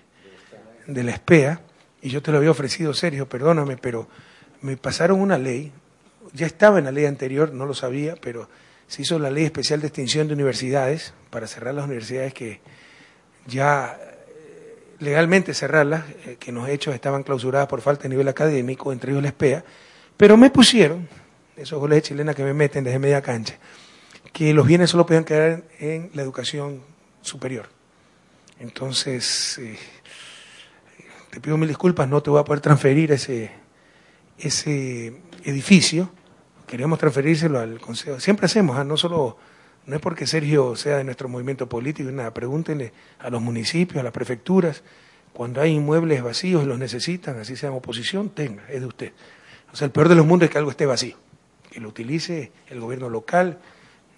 [0.88, 1.62] de la SPEA
[2.02, 4.08] y yo te lo había ofrecido, Sergio, perdóname, pero
[4.62, 5.72] me pasaron una ley,
[6.34, 8.50] ya estaba en la ley anterior, no lo sabía, pero
[8.89, 12.60] se hizo la ley especial de extinción de universidades para cerrar las universidades que
[13.45, 18.28] ya eh, legalmente cerrarlas, eh, que en los hechos estaban clausuradas por falta de nivel
[18.28, 19.63] académico, entre ellos la SPEA,
[20.17, 21.08] pero me pusieron,
[21.56, 23.60] esos goles de chilena que me meten desde media cancha,
[24.34, 26.82] que los bienes solo podían quedar en, en la educación
[27.21, 27.69] superior.
[28.60, 29.78] Entonces, eh,
[31.30, 33.52] te pido mil disculpas, no te voy a poder transferir ese,
[34.39, 36.12] ese edificio.
[36.69, 38.19] Queremos transferírselo al Consejo.
[38.19, 38.84] Siempre hacemos, ¿ah?
[38.84, 39.38] no solo,
[39.88, 42.32] no es porque Sergio sea de nuestro movimiento político, nada.
[42.32, 44.84] Pregúntenle a los municipios, a las prefecturas,
[45.34, 49.13] cuando hay inmuebles vacíos y los necesitan, así sean oposición, tenga, es de usted.
[49.73, 51.15] O sea, el peor de los mundos es que algo esté vacío,
[51.71, 53.58] que lo utilice el gobierno local,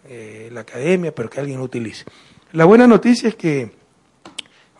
[0.09, 2.03] eh, la academia, pero que alguien lo utilice.
[2.51, 3.71] La buena noticia es que,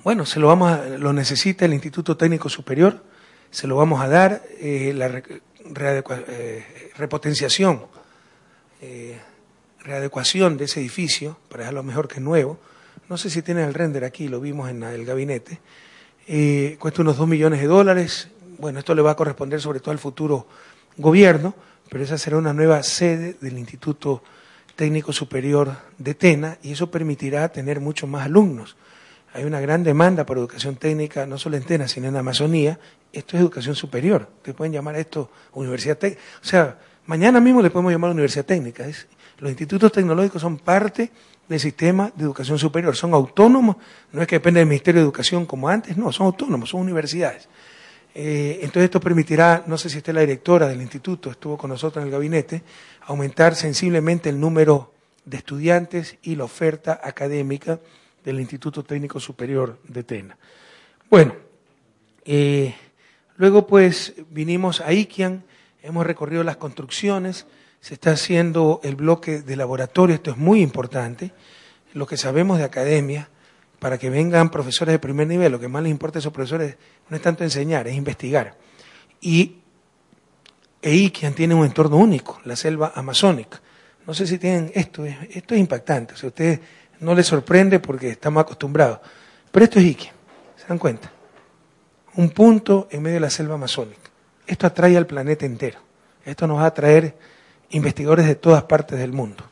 [0.04, 3.02] bueno, se lo vamos a, lo necesita el Instituto Técnico Superior,
[3.50, 5.32] se lo vamos a dar, eh,
[5.76, 7.86] eh, repotenciación,
[8.82, 9.20] eh,
[9.84, 12.60] readecuación de ese edificio para dejarlo mejor que nuevo.
[13.10, 15.60] No sé si tienen el render aquí, lo vimos en el gabinete.
[16.28, 18.30] Eh, cuesta unos 2 millones de dólares.
[18.58, 20.48] Bueno, esto le va a corresponder sobre todo al futuro
[20.98, 21.56] gobierno,
[21.90, 24.24] pero esa será una nueva sede del Instituto
[24.76, 28.76] Técnico Superior de Tena y eso permitirá tener muchos más alumnos.
[29.34, 32.80] Hay una gran demanda por educación técnica, no solo en Tena, sino en Amazonía.
[33.14, 34.28] Esto es educación superior.
[34.38, 36.22] Ustedes pueden llamar a esto universidad técnica.
[36.42, 38.86] O sea, mañana mismo le podemos llamar universidad técnica.
[39.40, 41.12] Los institutos tecnológicos son parte
[41.48, 42.96] del sistema de educación superior.
[42.96, 43.78] Son autónomos,
[44.12, 47.48] no es que depende del Ministerio de Educación como antes, no, son autónomos, son universidades.
[48.14, 52.02] Eh, entonces esto permitirá, no sé si está la directora del instituto, estuvo con nosotros
[52.02, 52.64] en el gabinete,
[53.06, 57.80] aumentar sensiblemente el número de estudiantes y la oferta académica
[58.24, 60.38] del Instituto Técnico Superior de Tena.
[61.10, 61.36] Bueno,
[62.24, 62.76] Eh,
[63.38, 65.44] luego, pues, vinimos a Iquian,
[65.82, 67.48] hemos recorrido las construcciones,
[67.80, 71.34] se está haciendo el bloque de laboratorio, esto es muy importante,
[71.94, 73.30] lo que sabemos de academia,
[73.80, 76.78] para que vengan profesores de primer nivel, lo que más les importa a esos profesores
[77.10, 78.56] no es tanto enseñar, es investigar.
[79.20, 79.56] Y
[80.84, 83.60] Eikian tiene un entorno único, la selva amazónica.
[84.06, 86.60] No sé si tienen esto, esto es impactante, o sea, ustedes
[87.02, 89.00] no les sorprende porque estamos acostumbrados,
[89.52, 90.16] pero esto es Iquian,
[90.56, 91.12] ¿se dan cuenta?
[92.16, 94.10] Un punto en medio de la selva amazónica.
[94.48, 95.80] Esto atrae al planeta entero.
[96.26, 97.16] Esto nos va a atraer
[97.72, 99.44] investigadores de todas partes del mundo.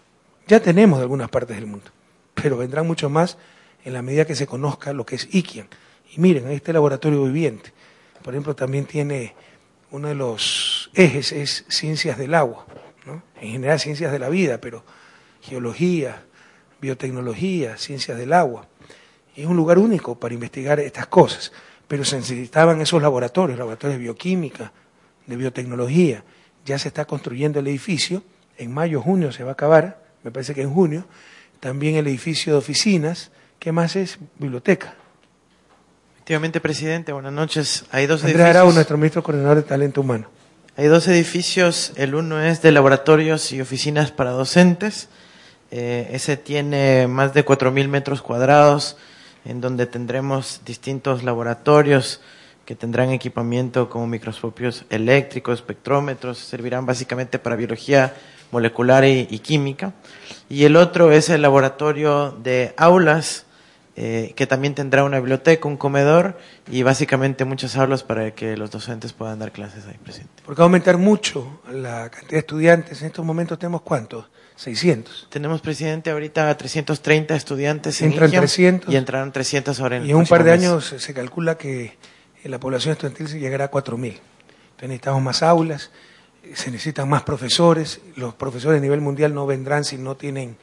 [0.48, 1.90] Ya tenemos de algunas partes del mundo,
[2.34, 3.38] pero vendrán mucho más
[3.84, 5.68] en la medida que se conozca lo que es Iquian.
[6.12, 7.72] Y miren, ahí está laboratorio viviente.
[8.24, 9.36] Por ejemplo, también tiene
[9.92, 12.66] uno de los ejes es ciencias del agua,
[13.06, 13.24] ¿no?
[13.42, 14.84] en general ciencias de la vida, pero
[15.42, 16.24] geología,
[16.82, 18.68] biotecnología, ciencias del agua.
[19.36, 21.52] es un lugar único para investigar estas cosas,
[21.88, 24.72] pero se necesitaban esos laboratorios, laboratorios de bioquímica,
[25.26, 26.24] de biotecnología.
[26.66, 28.24] Ya se está construyendo el edificio,
[28.58, 31.06] en mayo, junio se va a acabar, me parece que en junio,
[31.60, 34.20] también el edificio de oficinas, ¿qué más es?
[34.38, 34.96] Biblioteca.
[36.18, 37.86] Efectivamente, presidente, buenas noches.
[37.92, 38.56] Hay dos Andrés edificios.
[38.56, 40.28] Arau, nuestro ministro coordinador de talento humano.
[40.78, 45.10] Hay dos edificios, el uno es de laboratorios y oficinas para docentes.
[45.72, 48.98] Eh, ese tiene más de 4.000 metros cuadrados,
[49.46, 52.22] en donde tendremos distintos laboratorios
[52.66, 58.14] que tendrán equipamiento como microscopios eléctricos, espectrómetros, servirán básicamente para biología
[58.52, 59.94] molecular y, química.
[60.50, 63.46] Y el otro es el laboratorio de aulas,
[63.96, 66.38] eh, que también tendrá una biblioteca, un comedor
[66.70, 70.44] y básicamente muchas aulas para que los docentes puedan dar clases ahí presente.
[70.46, 73.02] Porque va aumentar mucho la cantidad de estudiantes.
[73.02, 74.26] En estos momentos tenemos cuántos?
[74.60, 75.28] 600.
[75.30, 78.94] Tenemos, presidente, ahorita 330 estudiantes en Entran Iquiam 300.
[78.94, 81.94] y entrarán 300 ahora en Y en un par de años se calcula que
[82.44, 83.96] la población estudiantil se llegará a 4.000.
[83.96, 84.20] Entonces
[84.82, 85.92] necesitamos más aulas,
[86.54, 88.02] se necesitan más profesores.
[88.18, 90.58] Los profesores a nivel mundial no vendrán si no tienen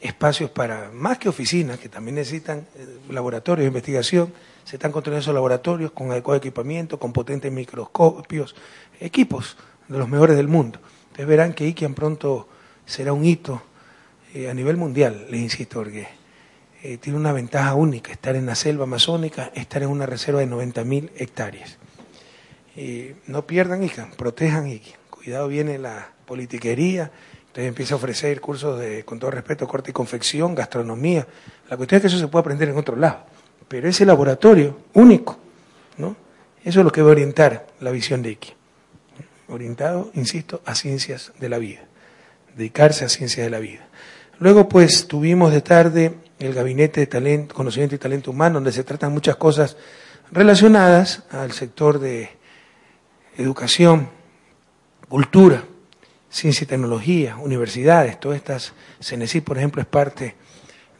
[0.00, 4.32] espacios para, más que oficinas, que también necesitan eh, laboratorios de investigación.
[4.62, 8.54] Se están construyendo esos laboratorios con adecuado equipamiento, con potentes microscopios,
[9.00, 9.56] equipos
[9.88, 10.78] de los mejores del mundo.
[11.08, 12.46] Ustedes verán que Iquian pronto
[12.90, 13.62] será un hito
[14.34, 16.08] eh, a nivel mundial, les insisto, porque
[16.82, 20.48] eh, tiene una ventaja única, estar en la selva amazónica, estar en una reserva de
[20.48, 21.78] 90.000 hectáreas.
[22.76, 24.98] Eh, no pierdan Iquian, protejan Iquian.
[25.08, 29.94] Cuidado, viene la politiquería, entonces empieza a ofrecer cursos de, con todo respeto, corte y
[29.94, 31.26] confección, gastronomía.
[31.68, 33.24] La cuestión es que eso se puede aprender en otro lado.
[33.68, 35.38] Pero ese laboratorio único,
[35.96, 36.16] ¿no?
[36.64, 38.56] Eso es lo que va a orientar la visión de Iquian.
[39.48, 41.89] Orientado, insisto, a ciencias de la vida
[42.56, 43.88] dedicarse a ciencias de la vida.
[44.38, 48.84] Luego, pues, tuvimos de tarde el Gabinete de talento, Conocimiento y Talento Humano, donde se
[48.84, 49.76] tratan muchas cosas
[50.32, 52.30] relacionadas al sector de
[53.36, 54.08] educación,
[55.08, 55.64] cultura,
[56.30, 60.36] ciencia y tecnología, universidades, todas estas, CENESI, por ejemplo, es parte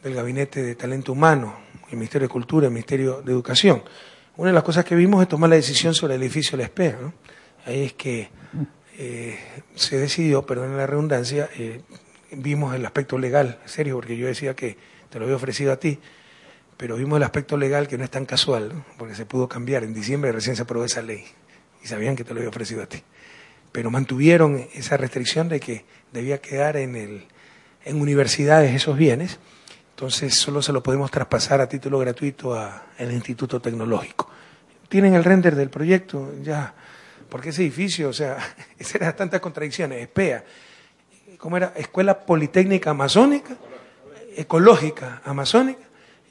[0.02, 1.54] del Gabinete de Talento Humano,
[1.90, 3.82] el Ministerio de Cultura, el Ministerio de Educación.
[4.36, 6.98] Una de las cosas que vimos es tomar la decisión sobre el edificio La Espera.
[7.00, 7.14] ¿no?
[7.66, 8.28] Ahí es que
[9.02, 9.38] eh,
[9.76, 11.80] se decidió, perdón la redundancia, eh,
[12.32, 14.76] vimos el aspecto legal, serio, porque yo decía que
[15.08, 15.98] te lo había ofrecido a ti,
[16.76, 19.84] pero vimos el aspecto legal que no es tan casual, porque se pudo cambiar.
[19.84, 21.24] En diciembre recién se aprobó esa ley
[21.82, 23.02] y sabían que te lo había ofrecido a ti.
[23.72, 27.24] Pero mantuvieron esa restricción de que debía quedar en, el,
[27.86, 29.38] en universidades esos bienes,
[29.92, 34.28] entonces solo se lo podemos traspasar a título gratuito al Instituto Tecnológico.
[34.90, 36.74] Tienen el render del proyecto, ya
[37.28, 38.38] porque ese edificio, o sea,
[38.94, 40.44] eran tantas contradicciones, ESPEA,
[41.38, 41.72] ¿cómo era?
[41.76, 43.56] Escuela Politécnica Amazónica,
[44.36, 45.80] Ecológica Amazónica,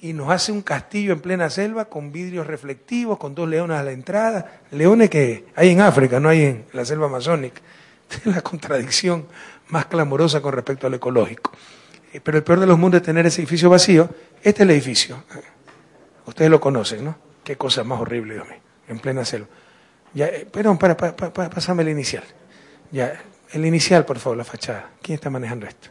[0.01, 3.83] y nos hace un castillo en plena selva con vidrios reflectivos, con dos leones a
[3.83, 7.61] la entrada, leones que hay en África, no hay en la selva amazónica.
[8.09, 9.27] Es la contradicción
[9.67, 11.51] más clamorosa con respecto al ecológico.
[12.11, 14.09] Eh, Pero el peor de los mundos es tener ese edificio vacío.
[14.37, 15.23] Este es el edificio.
[16.25, 17.15] Ustedes lo conocen, ¿no?
[17.43, 19.47] Qué cosa más horrible, Dios mío, en plena selva.
[20.13, 22.23] Ya, eh, perdón, para, para, para, pásame el inicial.
[22.91, 24.89] Ya, el inicial, por favor, la fachada.
[25.01, 25.89] ¿Quién está manejando esto?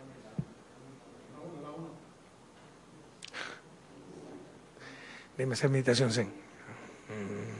[5.36, 6.26] Déjeme hacer meditación zen.
[6.26, 7.58] Mm,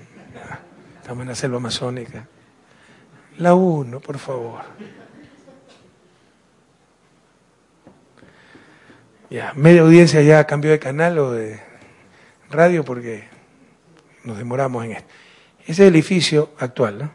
[1.00, 2.26] Estamos en la selva amazónica.
[3.38, 4.60] La 1, por favor.
[9.30, 11.60] Ya, media audiencia ya cambió de canal o de
[12.50, 13.28] radio porque
[14.24, 15.08] nos demoramos en esto.
[15.68, 17.12] Ese edificio actual, ¿no?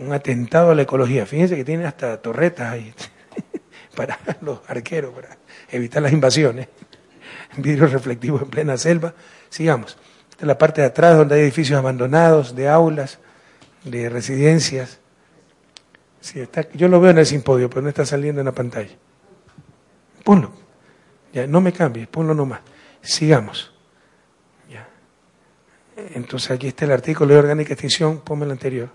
[0.00, 1.26] Un atentado a la ecología.
[1.26, 2.92] Fíjense que tiene hasta torretas ahí
[3.96, 5.38] para los arqueros, para
[5.70, 6.66] evitar las invasiones.
[7.56, 9.14] Vidrios reflectivos en plena selva.
[9.48, 9.96] Sigamos.
[10.28, 13.20] Esta es la parte de atrás donde hay edificios abandonados, de aulas,
[13.84, 14.98] de residencias.
[16.72, 18.96] Yo lo veo en el simpodio, pero no está saliendo en la pantalla.
[20.24, 20.50] Ponlo.
[21.32, 22.58] Ya, no me cambies, ponlo nomás.
[23.02, 23.73] Sigamos.
[25.96, 28.90] Entonces aquí está el artículo de orgánica extinción, ponme el anterior.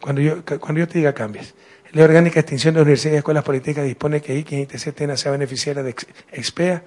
[0.00, 1.54] Cuando yo, cuando yo te diga cambies.
[1.92, 5.82] Ley Orgánica Extinción de Universidades y Escuelas Políticas dispone que quien ITC Tena sea beneficiaria
[5.82, 5.94] de
[6.30, 6.84] EXPEA,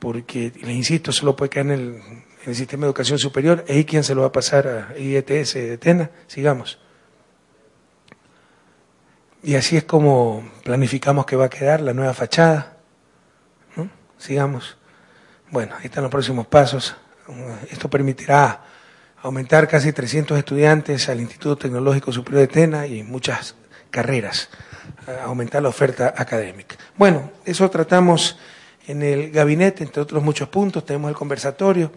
[0.00, 3.84] porque, les insisto, solo puede quedar en el, en el sistema de educación superior, y
[3.84, 6.10] quien se lo va a pasar a IETS de Tena.
[6.26, 6.78] Sigamos.
[9.44, 12.78] Y así es como planificamos que va a quedar la nueva fachada.
[14.18, 14.76] Sigamos.
[15.50, 16.96] Bueno, ahí están los próximos pasos.
[17.70, 18.62] Esto permitirá
[19.22, 23.56] aumentar casi 300 estudiantes al Instituto Tecnológico Superior de Tena y muchas
[23.90, 24.48] carreras,
[25.24, 26.76] aumentar la oferta académica.
[26.96, 28.38] Bueno, eso tratamos
[28.86, 31.90] en el gabinete, entre otros muchos puntos, tenemos el conversatorio.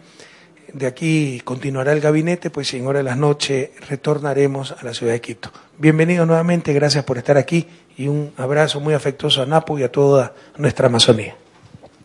[0.72, 5.12] De aquí continuará el gabinete, pues en hora de las noches retornaremos a la ciudad
[5.12, 5.52] de Quito.
[5.78, 9.92] Bienvenido nuevamente, gracias por estar aquí y un abrazo muy afectuoso a Napo y a
[9.92, 11.36] toda nuestra Amazonía.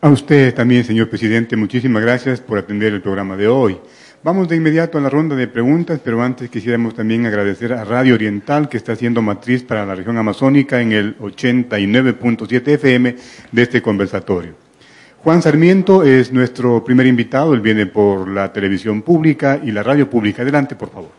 [0.06, 3.76] A usted también, señor presidente, muchísimas gracias por atender el programa de hoy.
[4.24, 8.14] Vamos de inmediato a la ronda de preguntas, pero antes quisiéramos también agradecer a Radio
[8.14, 13.16] Oriental, que está siendo matriz para la región amazónica en el 89.7 FM
[13.52, 14.54] de este conversatorio.
[15.24, 20.08] Juan Sarmiento es nuestro primer invitado, él viene por la televisión pública y la radio
[20.08, 20.44] pública.
[20.44, 21.10] Adelante, por favor.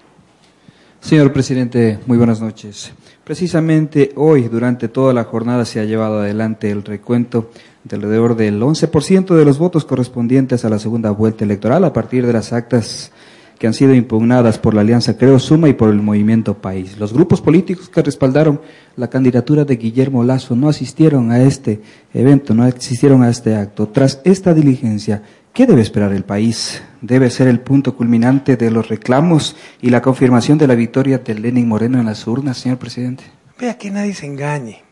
[1.01, 2.93] Señor presidente, muy buenas noches.
[3.25, 7.51] Precisamente hoy, durante toda la jornada, se ha llevado adelante el recuento
[7.89, 12.27] de alrededor del 11% de los votos correspondientes a la segunda vuelta electoral a partir
[12.27, 13.13] de las actas
[13.61, 16.99] que han sido impugnadas por la Alianza Creo Suma y por el Movimiento País.
[16.99, 18.61] Los grupos políticos que respaldaron
[18.97, 21.81] la candidatura de Guillermo Lazo no asistieron a este
[22.13, 23.89] evento, no asistieron a este acto.
[23.89, 25.23] Tras esta diligencia,
[25.55, 26.83] ¿qué debe esperar el país?
[27.01, 31.35] ¿Debe ser el punto culminante de los reclamos y la confirmación de la victoria de
[31.35, 33.25] Lenin Moreno en las urnas, señor presidente?
[33.59, 34.83] Vea que nadie se engañe.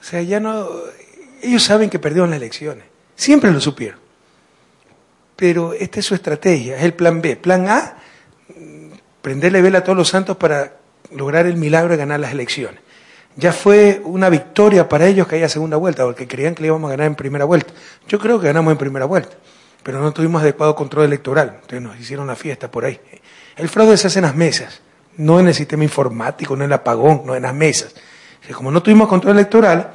[0.00, 0.66] O sea, ya no.
[1.42, 2.84] Ellos saben que perdieron las elecciones.
[3.14, 4.00] Siempre lo supieron.
[5.36, 7.36] Pero esta es su estrategia, es el plan B.
[7.36, 7.96] Plan A,
[9.22, 10.78] prenderle vela a todos los santos para
[11.12, 12.80] lograr el milagro de ganar las elecciones.
[13.36, 16.88] Ya fue una victoria para ellos que haya segunda vuelta, porque creían que le íbamos
[16.88, 17.72] a ganar en primera vuelta.
[18.08, 19.36] Yo creo que ganamos en primera vuelta,
[19.84, 21.50] pero no tuvimos adecuado control electoral.
[21.54, 23.00] Entonces nos hicieron una fiesta por ahí.
[23.56, 24.80] El fraude se hace en las mesas,
[25.16, 27.94] no en el sistema informático, no en el apagón, no en las mesas.
[28.52, 29.92] como no tuvimos control electoral,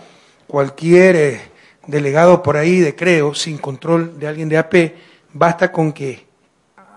[0.53, 1.41] cualquier eh,
[1.87, 4.75] delegado por ahí de Creo, sin control de alguien de AP,
[5.33, 6.27] basta con que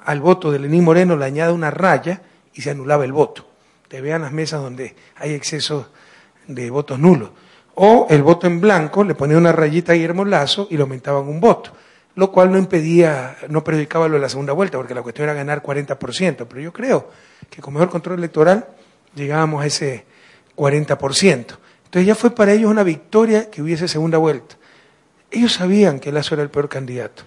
[0.04, 2.20] al voto de Lenín Moreno le añada una raya
[2.52, 3.48] y se anulaba el voto.
[3.88, 5.88] Te vean las mesas donde hay exceso
[6.46, 7.30] de votos nulos.
[7.76, 11.26] O el voto en blanco, le ponía una rayita a Guillermo Lazo y le aumentaban
[11.26, 11.70] un voto,
[12.14, 15.34] lo cual no impedía, no perjudicaba lo de la segunda vuelta, porque la cuestión era
[15.34, 16.46] ganar 40%.
[16.46, 17.08] Pero yo creo
[17.48, 18.66] que con mejor control electoral
[19.14, 20.04] llegábamos a ese
[20.54, 21.56] 40%.
[21.86, 24.56] Entonces ya fue para ellos una victoria que hubiese segunda vuelta.
[25.30, 27.24] Ellos sabían que Lazo era el peor candidato.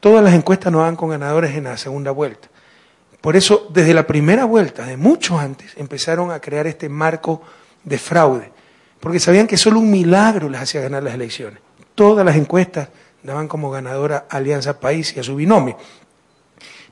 [0.00, 2.48] Todas las encuestas nos dan con ganadores en la segunda vuelta.
[3.20, 7.42] Por eso, desde la primera vuelta, de mucho antes, empezaron a crear este marco
[7.84, 8.50] de fraude,
[8.98, 11.60] porque sabían que solo un milagro les hacía ganar las elecciones.
[11.94, 12.88] Todas las encuestas
[13.22, 15.76] daban como ganadora a Alianza País y a su binomio,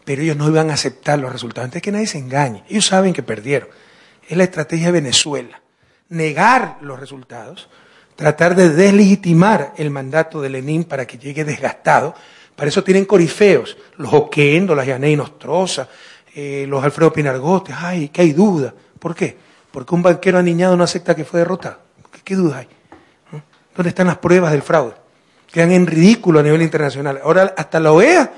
[0.04, 1.66] pero ellos no iban a aceptar los resultados.
[1.66, 3.68] Antes que nadie se engañe, ellos saben que perdieron.
[4.28, 5.62] Es la estrategia de Venezuela.
[6.10, 7.68] Negar los resultados,
[8.16, 12.14] tratar de deslegitimar el mandato de Lenin para que llegue desgastado,
[12.58, 15.86] para eso tienen corifeos, los Oquendo, las Yanei Nostroza,
[16.34, 17.72] eh, los Alfredo Pinargotes.
[17.78, 18.74] Ay, que hay duda.
[18.98, 19.36] ¿Por qué?
[19.70, 21.78] Porque un banquero aniñado no acepta que fue derrotado.
[22.24, 22.68] ¿Qué, duda hay?
[23.76, 24.94] ¿Dónde están las pruebas del fraude?
[25.52, 27.20] Quedan en ridículo a nivel internacional.
[27.22, 28.32] Ahora hasta la OEA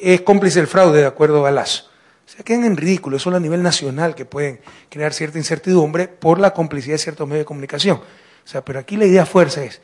[0.00, 1.87] es cómplice del fraude, de acuerdo a.
[2.28, 3.16] O sea, quedan en ridículo.
[3.16, 4.60] Es solo a nivel nacional que pueden
[4.90, 7.96] crear cierta incertidumbre por la complicidad de ciertos medios de comunicación.
[7.96, 9.80] O sea, pero aquí la idea fuerza es,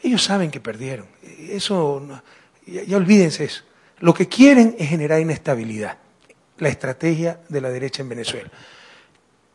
[0.00, 1.06] ellos saben que perdieron.
[1.50, 2.22] Eso
[2.66, 3.64] ya, olvídense eso.
[3.98, 5.98] Lo que quieren es generar inestabilidad,
[6.58, 8.48] la estrategia de la derecha en Venezuela.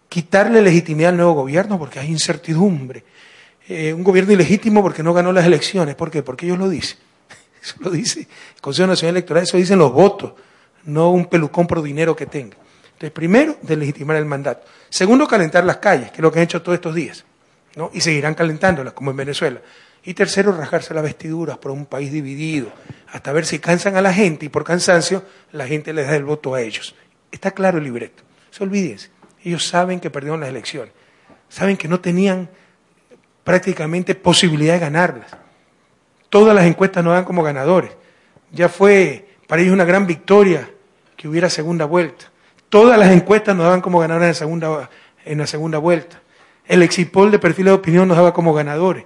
[0.10, 3.06] Quitarle legitimidad al nuevo gobierno porque hay incertidumbre.
[3.70, 5.96] Eh, un gobierno ilegítimo porque no ganó las elecciones.
[5.96, 6.24] ¿Por qué?
[6.24, 6.98] Porque ellos lo dicen.
[7.64, 10.34] Eso lo dice el Consejo Nacional Electoral, eso dicen los votos,
[10.86, 12.58] no un pelucón por dinero que tenga.
[12.86, 14.66] Entonces, primero, deslegitimar el mandato.
[14.90, 17.26] Segundo, calentar las calles, que es lo que han hecho todos estos días.
[17.76, 17.90] ¿no?
[17.94, 19.62] Y seguirán calentándolas, como en Venezuela.
[20.04, 22.72] Y tercero, rajarse las vestiduras por un país dividido,
[23.12, 26.26] hasta ver si cansan a la gente y por cansancio la gente les da el
[26.26, 26.96] voto a ellos.
[27.32, 28.24] Está claro el libreto.
[28.52, 29.10] Se olvídense.
[29.44, 30.94] Ellos saben que perdieron las elecciones.
[31.50, 32.50] Saben que no tenían
[33.44, 35.32] prácticamente posibilidad de ganarlas.
[36.30, 37.92] Todas las encuestas no dan como ganadores.
[38.52, 40.70] Ya fue para ellos una gran victoria
[41.16, 42.26] que hubiera segunda vuelta.
[42.70, 44.90] Todas las encuestas nos daban como ganadores en la segunda,
[45.26, 46.22] en la segunda vuelta.
[46.66, 49.06] El exipol de perfil de opinión nos daba como ganadores.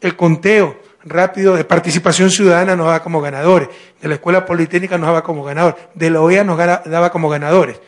[0.00, 3.68] El conteo rápido de participación ciudadana nos daba como ganadores.
[4.00, 5.76] De la escuela politécnica nos daba como ganadores.
[5.94, 7.80] De la OEA nos daba como ganadores.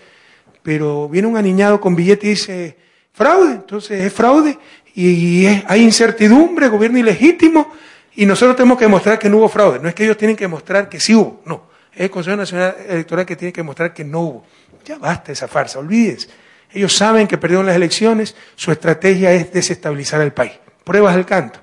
[0.63, 2.77] Pero viene un aniñado con billete y dice,
[3.13, 3.53] fraude.
[3.53, 4.59] Entonces es fraude
[4.95, 7.71] y es- hay incertidumbre, gobierno ilegítimo.
[8.17, 9.79] Y nosotros tenemos que demostrar que no hubo fraude.
[9.79, 11.41] No es que ellos tienen que demostrar que sí hubo.
[11.45, 11.70] No.
[11.93, 14.45] Es el Consejo Nacional Electoral que tiene que demostrar que no hubo.
[14.85, 16.29] Ya basta esa farsa, olvídense.
[16.73, 20.53] Ellos saben que perdieron las elecciones, su estrategia es desestabilizar el país.
[20.85, 21.59] Pruebas del canto.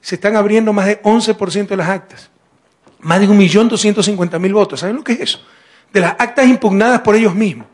[0.00, 2.30] Se están abriendo más de 11% de las actas.
[3.00, 4.80] Más de 1.250.000 votos.
[4.80, 5.46] ¿Saben lo que es eso?
[5.92, 7.66] De las actas impugnadas por ellos mismos.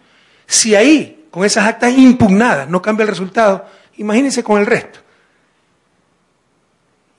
[0.46, 3.66] Si ahí, con esas actas impugnadas, no cambia el resultado,
[3.96, 5.00] imagínense con el resto.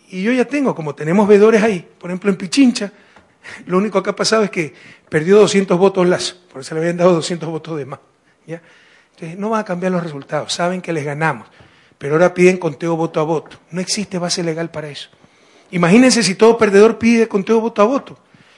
[0.09, 2.91] Y yo ya tengo, como tenemos veedores ahí, por ejemplo en Pichincha,
[3.65, 4.73] lo único que ha pasado es que
[5.09, 7.99] perdió 200 votos Lazo, porque se le habían dado 200 votos de más.
[8.45, 8.61] ¿ya?
[9.11, 11.47] Entonces, no van a cambiar los resultados, saben que les ganamos,
[11.97, 13.57] pero ahora piden conteo voto a voto.
[13.71, 15.09] No existe base legal para eso.
[15.71, 18.17] Imagínense si todo perdedor pide conteo voto a voto.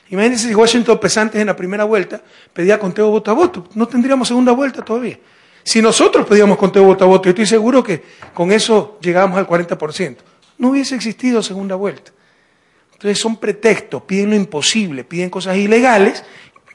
[0.10, 2.22] Imagínense si Washington Pesantes en la primera vuelta
[2.54, 3.68] pedía conteo voto a voto.
[3.76, 5.20] No tendríamos segunda vuelta todavía.
[5.64, 8.02] Si nosotros pedíamos conteo voto a voto, yo estoy seguro que
[8.34, 10.18] con eso llegábamos al 40%.
[10.58, 12.12] No hubiese existido segunda vuelta.
[12.98, 16.24] Entonces son pretextos, piden lo imposible, piden cosas ilegales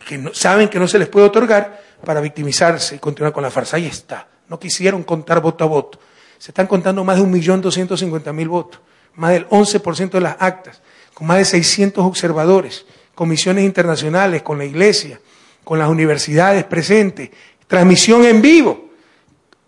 [0.07, 3.77] que saben que no se les puede otorgar para victimizarse y continuar con la farsa.
[3.77, 4.29] Ahí está.
[4.49, 5.99] No quisieron contar voto a voto.
[6.39, 8.81] Se están contando más de 1.250.000 votos,
[9.17, 10.81] más del 11% de las actas,
[11.13, 15.21] con más de 600 observadores, comisiones internacionales, con la iglesia,
[15.65, 17.31] con las universidades presentes,
[17.67, 18.91] transmisión en vivo,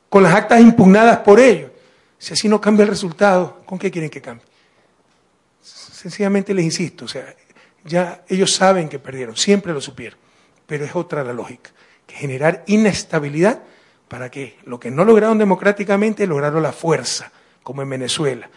[0.08, 1.72] con las actas impugnadas por ellos.
[2.16, 4.53] Si así no cambia el resultado, ¿con qué quieren que cambie?
[6.04, 7.34] Sencillamente les insisto, o sea,
[7.82, 10.18] ya ellos saben que perdieron, siempre lo supieron,
[10.66, 11.70] pero es otra la lógica,
[12.06, 13.62] que generar inestabilidad
[14.06, 17.32] para que lo que no lograron democráticamente lograron la fuerza,
[17.62, 18.50] como en Venezuela,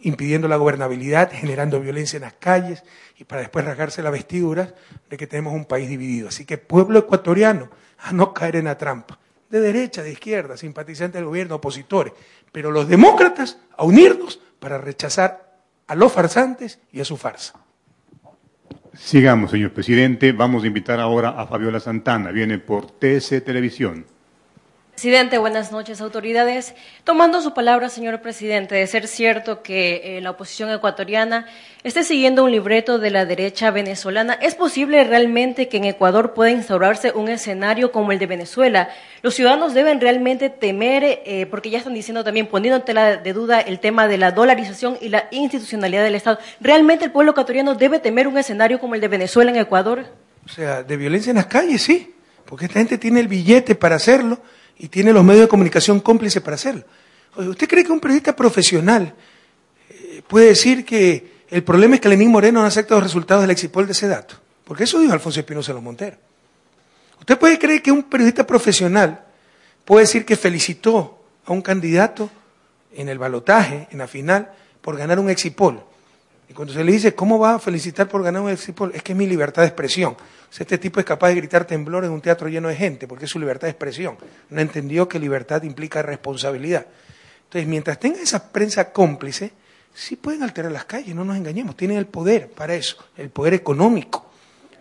[0.00, 2.82] impidiendo la gobernabilidad, generando violencia en las calles
[3.16, 4.74] y para después rasgarse las vestiduras
[5.08, 6.30] de que tenemos un país dividido.
[6.30, 11.20] Así que pueblo ecuatoriano, a no caer en la trampa, de derecha, de izquierda, simpatizantes
[11.20, 12.12] del gobierno, opositores,
[12.50, 15.51] pero los demócratas a unirnos para rechazar
[15.92, 17.52] a los farsantes y a su farsa.
[18.94, 20.32] Sigamos, señor presidente.
[20.32, 22.30] Vamos a invitar ahora a Fabiola Santana.
[22.30, 24.06] Viene por TC Televisión.
[24.92, 26.74] Presidente, buenas noches, autoridades.
[27.02, 31.46] Tomando su palabra, señor presidente, de ser cierto que eh, la oposición ecuatoriana
[31.82, 36.50] esté siguiendo un libreto de la derecha venezolana, ¿es posible realmente que en Ecuador pueda
[36.50, 38.90] instaurarse un escenario como el de Venezuela?
[39.22, 43.60] Los ciudadanos deben realmente temer, eh, porque ya están diciendo también, poniendo en de duda
[43.60, 46.38] el tema de la dolarización y la institucionalidad del Estado.
[46.60, 50.04] ¿Realmente el pueblo ecuatoriano debe temer un escenario como el de Venezuela en Ecuador?
[50.44, 52.14] O sea, de violencia en las calles, sí,
[52.44, 54.38] porque esta gente tiene el billete para hacerlo
[54.78, 56.84] y tiene los medios de comunicación cómplices para hacerlo.
[57.36, 59.14] ¿Usted cree que un periodista profesional
[59.88, 63.50] eh, puede decir que el problema es que Lenín Moreno no acepta los resultados del
[63.50, 64.34] exipol de ese dato?
[64.64, 66.18] Porque eso dijo Alfonso Espinosa los Monteros.
[67.20, 69.24] ¿Usted puede creer que un periodista profesional
[69.84, 72.30] puede decir que felicitó a un candidato
[72.94, 75.84] en el balotaje, en la final, por ganar un exipol?
[76.52, 78.92] Y cuando se le dice, ¿cómo va a felicitar por ganar un exipol?
[78.94, 80.14] Es que es mi libertad de expresión.
[80.58, 83.30] Este tipo es capaz de gritar temblor en un teatro lleno de gente, porque es
[83.30, 84.18] su libertad de expresión.
[84.50, 86.84] No entendió que libertad implica responsabilidad.
[87.44, 89.50] Entonces, mientras tenga esa prensa cómplice,
[89.94, 91.74] sí pueden alterar las calles, no nos engañemos.
[91.74, 94.30] Tienen el poder para eso, el poder económico.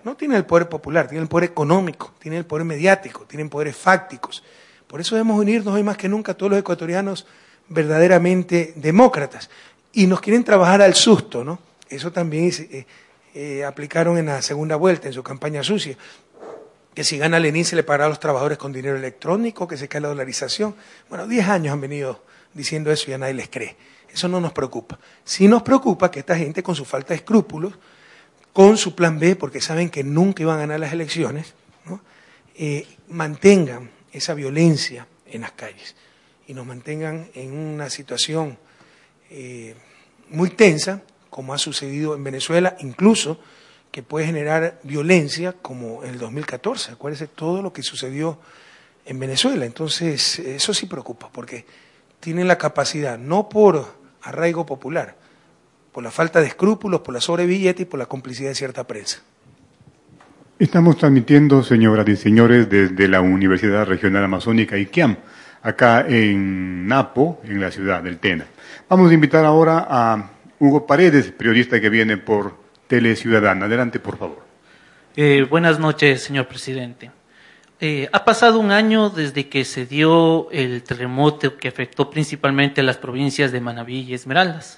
[0.04, 3.78] No tienen el poder popular, tienen el poder económico, tienen el poder mediático, tienen poderes
[3.78, 4.44] fácticos.
[4.88, 7.26] Por eso debemos unirnos hoy más que nunca todos los ecuatorianos
[7.70, 9.50] verdaderamente demócratas.
[9.94, 11.60] Y nos quieren trabajar al susto, ¿no?
[11.90, 12.86] Eso también eh,
[13.34, 15.98] eh, aplicaron en la segunda vuelta, en su campaña sucia.
[16.94, 19.88] Que si gana Lenín se le pagará a los trabajadores con dinero electrónico, que se
[19.88, 20.76] cae la dolarización.
[21.10, 22.24] Bueno, diez años han venido
[22.54, 23.76] diciendo eso y a nadie les cree.
[24.14, 25.00] Eso no nos preocupa.
[25.24, 27.74] Sí nos preocupa que esta gente, con su falta de escrúpulos,
[28.54, 31.54] con su plan B, porque saben que nunca iban a ganar las elecciones,
[31.86, 32.02] ¿no?
[32.56, 35.96] eh, mantengan esa violencia en las calles
[36.48, 38.58] y nos mantengan en una situación
[39.32, 39.76] eh,
[40.30, 43.40] muy tensa, como ha sucedido en Venezuela, incluso
[43.92, 46.92] que puede generar violencia como en el 2014.
[46.92, 48.40] Acuérdense todo lo que sucedió
[49.06, 49.66] en Venezuela.
[49.66, 51.66] Entonces, eso sí preocupa, porque
[52.20, 55.16] tienen la capacidad, no por arraigo popular,
[55.92, 59.22] por la falta de escrúpulos, por la sobrebillete y por la complicidad de cierta prensa.
[60.60, 65.18] Estamos transmitiendo, señoras y señores, desde la Universidad Regional Amazónica IQUIAM,
[65.64, 68.46] acá en Napo, en la ciudad del Tena.
[68.90, 72.56] Vamos a invitar ahora a Hugo Paredes, periodista que viene por
[72.88, 73.66] Tele Ciudadana.
[73.66, 74.44] Adelante, por favor.
[75.16, 77.12] Eh, buenas noches, señor presidente.
[77.80, 82.98] Eh, ha pasado un año desde que se dio el terremoto que afectó principalmente las
[82.98, 84.78] provincias de Manabí y Esmeraldas.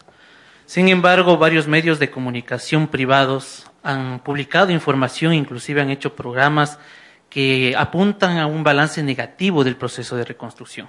[0.66, 6.80] Sin embargo, varios medios de comunicación privados han publicado información, inclusive han hecho programas
[7.34, 10.88] que apuntan a un balance negativo del proceso de reconstrucción.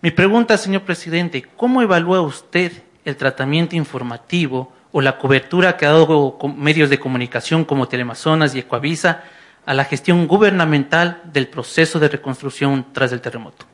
[0.00, 2.72] Mi pregunta, señor presidente, ¿cómo evalúa usted
[3.04, 8.60] el tratamiento informativo o la cobertura que ha dado medios de comunicación como Telemazonas y
[8.60, 9.24] Ecoavisa
[9.66, 13.66] a la gestión gubernamental del proceso de reconstrucción tras el terremoto.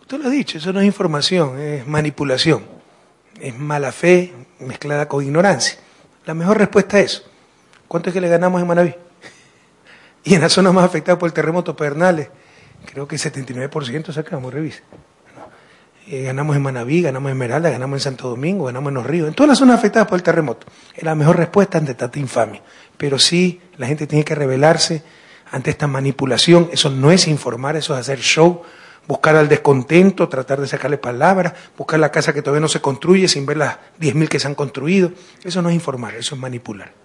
[0.00, 2.64] Usted lo ha dicho, eso no es información, es manipulación,
[3.38, 5.78] es mala fe mezclada con ignorancia.
[6.24, 7.24] La mejor respuesta es,
[7.88, 9.03] ¿cuánto es que le ganamos en Manaví?
[10.24, 12.28] Y en la zona más afectada por el terremoto Pernales,
[12.86, 14.82] creo que 79% sacamos, revisa.
[16.06, 19.28] Eh, ganamos en Manaví, ganamos en Esmeralda, ganamos en Santo Domingo, ganamos en Los Ríos,
[19.28, 20.66] en todas las zonas afectadas por el terremoto.
[20.94, 22.62] Es la mejor respuesta ante tanta infamia.
[22.98, 25.02] Pero sí, la gente tiene que rebelarse
[25.50, 26.68] ante esta manipulación.
[26.72, 28.62] Eso no es informar, eso es hacer show,
[29.06, 33.26] buscar al descontento, tratar de sacarle palabras, buscar la casa que todavía no se construye
[33.28, 35.12] sin ver las 10.000 que se han construido.
[35.42, 37.03] Eso no es informar, eso es manipular.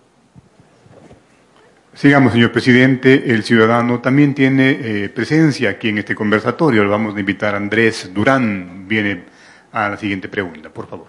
[2.00, 3.34] Sigamos, señor presidente.
[3.34, 6.82] El ciudadano también tiene eh, presencia aquí en este conversatorio.
[6.82, 8.88] Le vamos a invitar a Andrés Durán.
[8.88, 9.26] Viene
[9.74, 11.08] a la siguiente pregunta, por favor.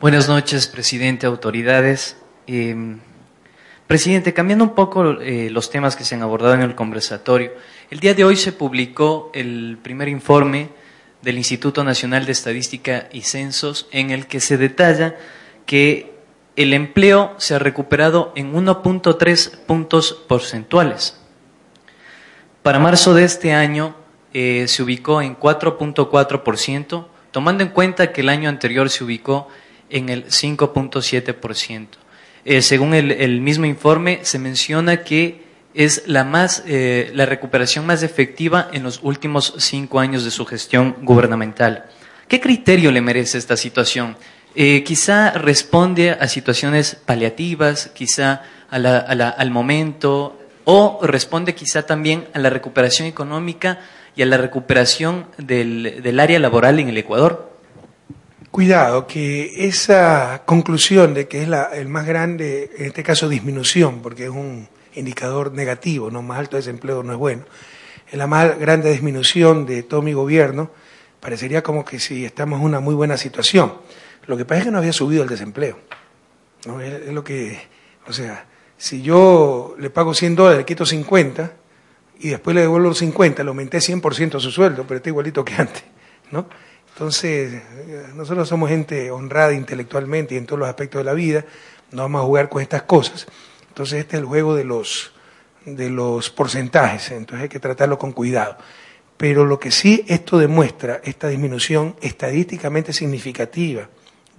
[0.00, 2.16] Buenas noches, presidente, autoridades.
[2.46, 2.74] Eh,
[3.86, 7.52] presidente, cambiando un poco eh, los temas que se han abordado en el conversatorio,
[7.90, 10.70] el día de hoy se publicó el primer informe
[11.20, 15.16] del Instituto Nacional de Estadística y Censos en el que se detalla
[15.66, 16.11] que
[16.56, 21.18] el empleo se ha recuperado en 1.3 puntos porcentuales.
[22.62, 23.96] Para marzo de este año
[24.34, 29.48] eh, se ubicó en 4.4%, tomando en cuenta que el año anterior se ubicó
[29.90, 31.88] en el 5.7%.
[32.44, 35.42] Eh, según el, mismo informe, se menciona que
[35.74, 40.44] es la, más, eh, la recuperación más efectiva en los últimos cinco años de su
[40.44, 41.86] gestión gubernamental.
[42.28, 44.16] ¿Qué criterio le merece esta situación?
[44.54, 52.50] Eh, quizá responde a situaciones paliativas, quizá al momento, o responde quizá también a la
[52.50, 53.80] recuperación económica
[54.14, 57.50] y a la recuperación del, área laboral en el Ecuador.
[58.50, 64.02] Cuidado, que esa conclusión de que es la, el más grande, en este caso disminución,
[64.02, 67.44] porque es un indicador negativo, no más alto desempleo no es bueno,
[68.10, 70.70] es la más grande disminución de todo mi gobierno,
[71.20, 73.72] parecería como que si estamos en una muy buena situación.
[74.26, 75.78] Lo que pasa es que no había subido el desempleo.
[76.80, 77.60] Es, lo que,
[78.06, 78.46] o sea,
[78.76, 81.52] si yo le pago 100 dólares, le quito 50
[82.20, 85.54] y después le devuelvo los 50, le aumenté 100% su sueldo, pero está igualito que
[85.54, 85.84] antes.
[86.30, 86.46] ¿no?
[86.92, 91.44] Entonces, eh, nosotros somos gente honrada intelectualmente y en todos los aspectos de la vida,
[91.90, 93.26] no vamos a jugar con estas cosas.
[93.68, 95.12] Entonces, este es el juego de los,
[95.64, 98.56] de los porcentajes, entonces hay que tratarlo con cuidado.
[99.16, 103.88] Pero lo que sí esto demuestra, esta disminución estadísticamente significativa,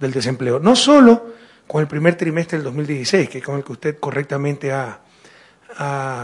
[0.04, 0.60] del desempleo.
[0.60, 1.34] No solo
[1.66, 5.00] con el primer trimestre del 2016, que es con el que usted correctamente ha,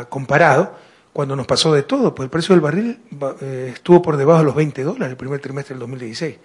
[0.08, 0.76] comparado,
[1.12, 3.00] cuando nos pasó de todo, pues el precio del barril
[3.40, 6.36] eh, estuvo por debajo de los 20 dólares el primer trimestre del 2016,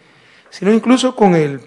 [0.49, 1.61] sino incluso con el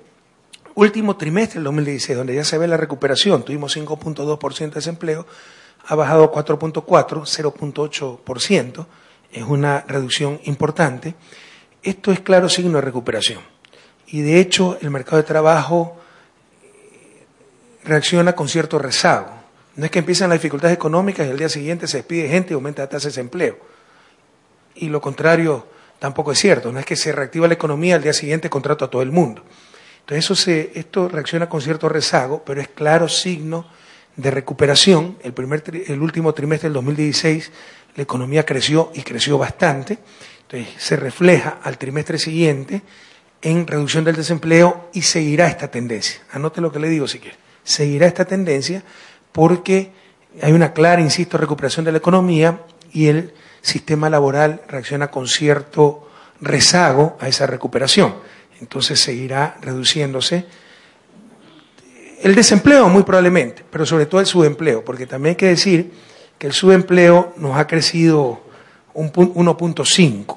[0.75, 5.27] último trimestre del 2016, donde ya se ve la recuperación, tuvimos 5.2% de desempleo,
[5.87, 8.87] ha bajado a 4.4, 0.8%,
[9.31, 11.15] es una reducción importante.
[11.85, 13.58] Esto es claro signo de recuperación
[14.11, 15.97] y de hecho el mercado de trabajo
[17.85, 19.31] reacciona con cierto rezago.
[19.77, 22.55] No es que empiezan las dificultades económicas y al día siguiente se despide gente y
[22.55, 23.59] aumenta la tasa de desempleo.
[24.75, 25.67] Y lo contrario
[25.99, 26.73] tampoco es cierto.
[26.73, 29.13] No es que se reactiva la economía y al día siguiente contrato a todo el
[29.13, 29.43] mundo.
[30.01, 33.67] Entonces eso se, esto reacciona con cierto rezago, pero es claro signo
[34.17, 35.19] de recuperación.
[35.23, 37.53] El, primer, el último trimestre del 2016
[37.95, 39.99] la economía creció y creció bastante.
[40.43, 42.83] Entonces se refleja al trimestre siguiente
[43.43, 46.21] en reducción del desempleo y seguirá esta tendencia.
[46.33, 47.37] Anote lo que le digo si quiere.
[47.63, 48.83] Seguirá esta tendencia
[49.33, 49.93] porque
[50.43, 52.63] hay una clara, insisto, recuperación de la economía
[52.93, 56.09] y el sistema laboral reacciona con cierto
[56.41, 58.15] rezago a esa recuperación.
[58.61, 60.47] Entonces seguirá reduciéndose
[62.23, 65.93] el desempleo muy probablemente, pero sobre todo el subempleo, porque también hay que decir
[66.37, 68.41] que el subempleo nos ha crecido
[68.95, 70.37] un 1.5.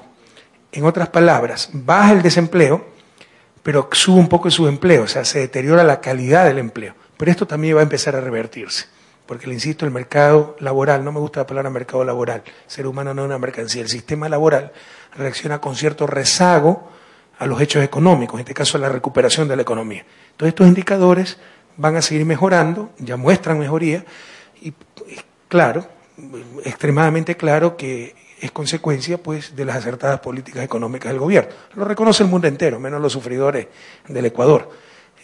[0.70, 2.91] En otras palabras, baja el desempleo,
[3.62, 6.94] pero sube un poco el subempleo, o sea, se deteriora la calidad del empleo.
[7.16, 8.86] Pero esto también va a empezar a revertirse,
[9.26, 13.14] porque le insisto, el mercado laboral, no me gusta la palabra mercado laboral, ser humano
[13.14, 14.72] no es una mercancía, el sistema laboral
[15.16, 16.90] reacciona con cierto rezago
[17.38, 20.04] a los hechos económicos, en este caso a la recuperación de la economía.
[20.36, 21.38] Todos estos indicadores
[21.76, 24.04] van a seguir mejorando, ya muestran mejoría,
[24.60, 24.72] y
[25.48, 25.86] claro,
[26.64, 31.48] extremadamente claro que es consecuencia pues de las acertadas políticas económicas del gobierno.
[31.76, 33.68] Lo reconoce el mundo entero, menos los sufridores
[34.08, 34.68] del Ecuador.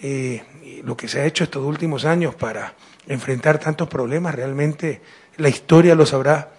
[0.01, 2.75] Eh, lo que se ha hecho estos últimos años para
[3.09, 5.03] enfrentar tantos problemas, realmente
[5.37, 6.53] la historia lo sabrá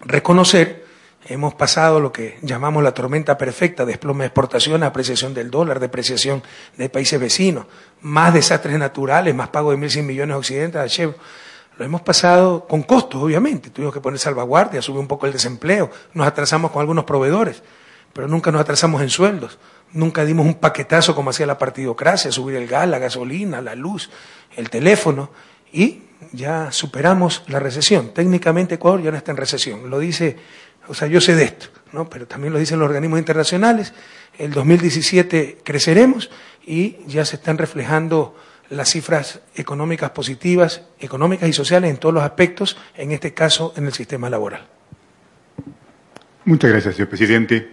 [0.00, 0.84] reconocer.
[1.28, 6.42] Hemos pasado lo que llamamos la tormenta perfecta, desplome de exportación, apreciación del dólar, depreciación
[6.76, 7.64] de países vecinos,
[8.02, 11.14] más desastres naturales, más pago de 1.100 millones occidentales a
[11.78, 13.70] Lo hemos pasado con costos, obviamente.
[13.70, 17.62] Tuvimos que poner salvaguardia, subir un poco el desempleo, nos atrasamos con algunos proveedores,
[18.12, 19.58] pero nunca nos atrasamos en sueldos.
[19.92, 24.10] Nunca dimos un paquetazo como hacía la partidocracia, subir el gas, la gasolina, la luz,
[24.56, 25.30] el teléfono
[25.72, 26.02] y
[26.32, 28.12] ya superamos la recesión.
[28.14, 29.90] Técnicamente Ecuador ya no está en recesión.
[29.90, 30.36] Lo dice,
[30.88, 32.08] o sea, yo sé de esto, ¿no?
[32.08, 33.92] pero también lo dicen los organismos internacionales.
[34.38, 36.30] El 2017 creceremos
[36.66, 38.34] y ya se están reflejando
[38.70, 43.86] las cifras económicas positivas, económicas y sociales en todos los aspectos, en este caso en
[43.86, 44.66] el sistema laboral.
[46.44, 47.70] Muchas gracias, señor presidente.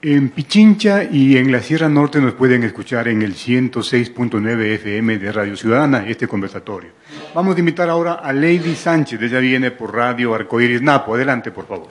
[0.00, 5.32] En Pichincha y en la Sierra Norte nos pueden escuchar en el 106.9 FM de
[5.32, 6.90] Radio Ciudadana este conversatorio.
[7.34, 11.16] Vamos a invitar ahora a Lady Sánchez, ella viene por Radio Arcoiris Napo.
[11.16, 11.88] Adelante, por favor.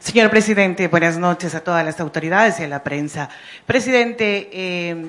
[0.00, 3.28] Señor presidente, buenas noches a todas las autoridades y a la prensa.
[3.64, 5.06] Presidente, eh,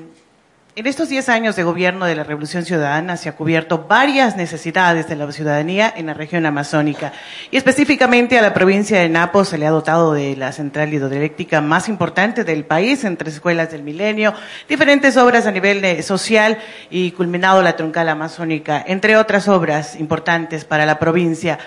[0.77, 5.09] en estos 10 años de gobierno de la Revolución Ciudadana se ha cubierto varias necesidades
[5.09, 7.13] de la ciudadanía en la región amazónica
[7.49, 11.61] y específicamente a la provincia de Napo se le ha dotado de la central hidroeléctrica
[11.61, 14.35] más importante del país en tres escuelas del milenio,
[14.69, 16.59] diferentes obras a nivel social
[16.91, 21.57] y culminado la troncal amazónica, entre otras obras importantes para la provincia.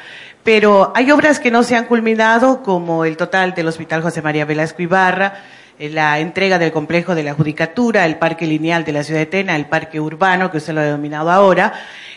[0.44, 4.44] Pero hay obras que no se han culminado como el total del Hospital José María
[4.44, 5.34] Velasco Ibarra,
[5.88, 9.56] la entrega del complejo de la Judicatura, el parque lineal de la ciudad de Tena,
[9.56, 11.72] el parque urbano, que usted lo ha denominado ahora.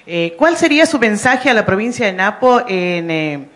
[0.06, 3.48] Eh, ¿Cuál sería su mensaje a la provincia de Napo en, eh,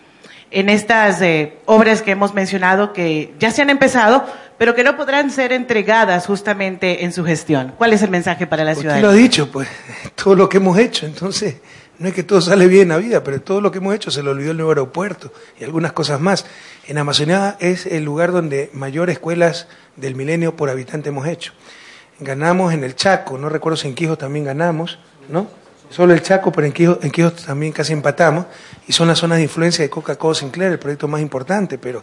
[0.50, 1.22] en estas
[1.66, 4.24] obras que hemos mencionado que ya se han empezado,
[4.56, 7.74] pero que no podrán ser entregadas justamente en su gestión?
[7.76, 8.96] ¿Cuál es el mensaje para la ciudad?
[8.96, 9.68] Usted lo ha dicho, pues,
[10.14, 11.56] todo lo que hemos hecho, entonces
[11.98, 14.10] no es que todo sale bien en la vida, pero todo lo que hemos hecho
[14.10, 16.46] se lo olvidó el nuevo aeropuerto y algunas cosas más.
[16.88, 19.66] En Amazonía es el lugar donde mayor escuelas
[19.96, 21.52] del milenio por habitante hemos hecho.
[22.18, 25.48] Ganamos en el Chaco, no recuerdo si en Quijo también ganamos, ¿no?
[25.90, 27.12] Solo el Chaco, pero en Quijo, en
[27.44, 28.46] también casi empatamos,
[28.86, 32.02] y son las zonas de influencia de Coca-Cola Sinclair, el proyecto más importante, pero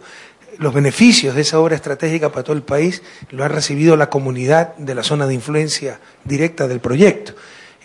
[0.59, 4.75] los beneficios de esa obra estratégica para todo el país lo ha recibido la comunidad
[4.75, 7.33] de la zona de influencia directa del proyecto.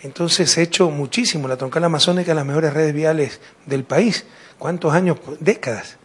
[0.03, 1.47] Entonces se ha hecho muchísimo.
[1.47, 4.25] La troncal amazónica en las mejores redes viales del país.
[4.59, 5.17] ¿Cuántos años?
[5.39, 5.97] Décadas.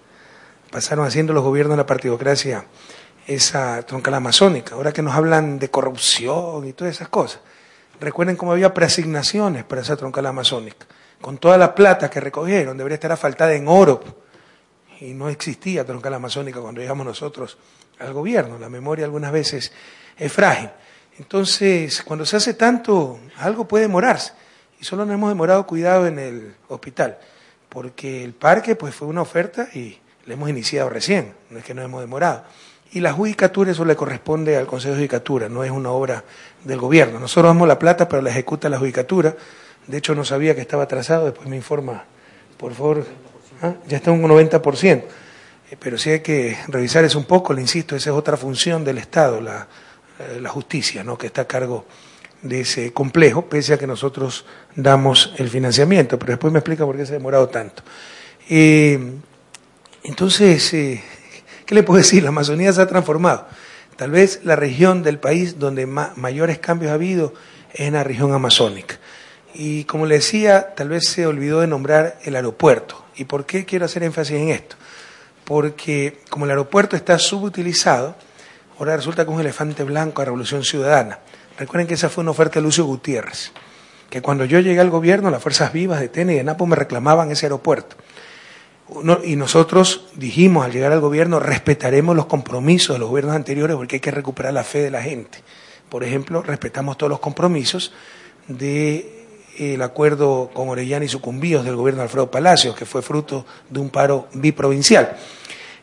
[0.77, 2.66] Pasaron haciendo los gobiernos de la partidocracia
[3.27, 4.74] esa troncal amazónica.
[4.74, 7.41] Ahora que nos hablan de corrupción y todas esas cosas.
[7.99, 10.87] Recuerden cómo había preasignaciones para esa troncal amazónica.
[11.22, 14.05] Con toda la plata que recogieron, debería estar afaltada en oro.
[15.01, 17.57] Y no existía troncal amazónica cuando llegamos nosotros
[17.99, 18.59] al gobierno.
[18.59, 19.72] La memoria algunas veces
[20.18, 20.68] es frágil.
[21.18, 24.35] Entonces, cuando se hace tanto, algo puede demorarse.
[24.79, 27.16] Y solo nos hemos demorado cuidado en el hospital,
[27.70, 31.74] porque el parque pues fue una oferta y le hemos iniciado recién, no es que
[31.74, 32.45] nos hemos demorado.
[32.93, 36.24] Y la judicatura, eso le corresponde al Consejo de Judicatura, no es una obra
[36.64, 37.18] del gobierno.
[37.18, 39.37] Nosotros damos la plata, pero la ejecuta la judicatura.
[39.87, 42.05] De hecho, no sabía que estaba atrasado, después me informa,
[42.57, 43.07] por favor,
[43.62, 43.74] ¿Ah?
[43.87, 45.05] ya está un 90%.
[45.68, 48.85] Eh, pero sí hay que revisar eso un poco, le insisto, esa es otra función
[48.85, 49.66] del Estado, la
[50.18, 51.18] eh, la justicia, ¿no?
[51.18, 51.85] que está a cargo
[52.41, 56.97] de ese complejo, pese a que nosotros damos el financiamiento, pero después me explica por
[56.97, 57.83] qué se ha demorado tanto.
[58.49, 58.99] Eh,
[60.07, 61.03] entonces, eh,
[61.65, 62.23] ¿qué le puedo decir?
[62.23, 63.47] La Amazonía se ha transformado.
[63.97, 67.35] Tal vez la región del país donde mayores cambios ha habido
[67.73, 68.99] es en la región amazónica.
[69.55, 73.05] Y como le decía, tal vez se olvidó de nombrar el aeropuerto.
[73.17, 74.77] ¿Y por qué quiero hacer énfasis en esto?
[75.45, 78.17] Porque como el aeropuerto está subutilizado,
[78.79, 81.19] Ahora resulta que un elefante blanco a Revolución Ciudadana.
[81.59, 83.53] Recuerden que esa fue una oferta de Lucio Gutiérrez,
[84.11, 86.77] que cuando yo llegué al gobierno, las fuerzas vivas de Tene y de Napo me
[86.77, 87.97] reclamaban ese aeropuerto.
[89.24, 93.97] Y nosotros dijimos al llegar al gobierno, respetaremos los compromisos de los gobiernos anteriores porque
[93.97, 95.43] hay que recuperar la fe de la gente.
[95.89, 97.93] Por ejemplo, respetamos todos los compromisos
[98.47, 99.05] del
[99.59, 103.80] de, acuerdo con Orellana y Sucumbíos del gobierno de Alfredo Palacios, que fue fruto de
[103.80, 105.16] un paro biprovincial.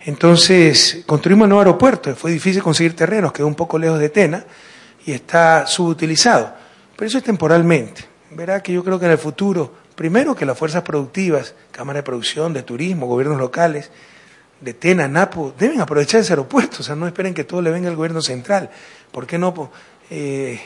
[0.06, 4.45] Entonces, construimos un nuevo aeropuerto, fue difícil conseguir terrenos, quedó un poco lejos de Tena
[5.06, 6.54] y está subutilizado.
[6.95, 8.06] Pero eso es temporalmente.
[8.32, 12.04] Verá que yo creo que en el futuro, primero que las fuerzas productivas, Cámara de
[12.04, 13.91] Producción, de Turismo, gobiernos locales,
[14.62, 17.89] de Tena, Napo, deben aprovechar ese aeropuerto, o sea, no esperen que todo le venga
[17.89, 18.70] al gobierno central.
[19.12, 19.72] ¿Por qué no
[20.10, 20.60] eh,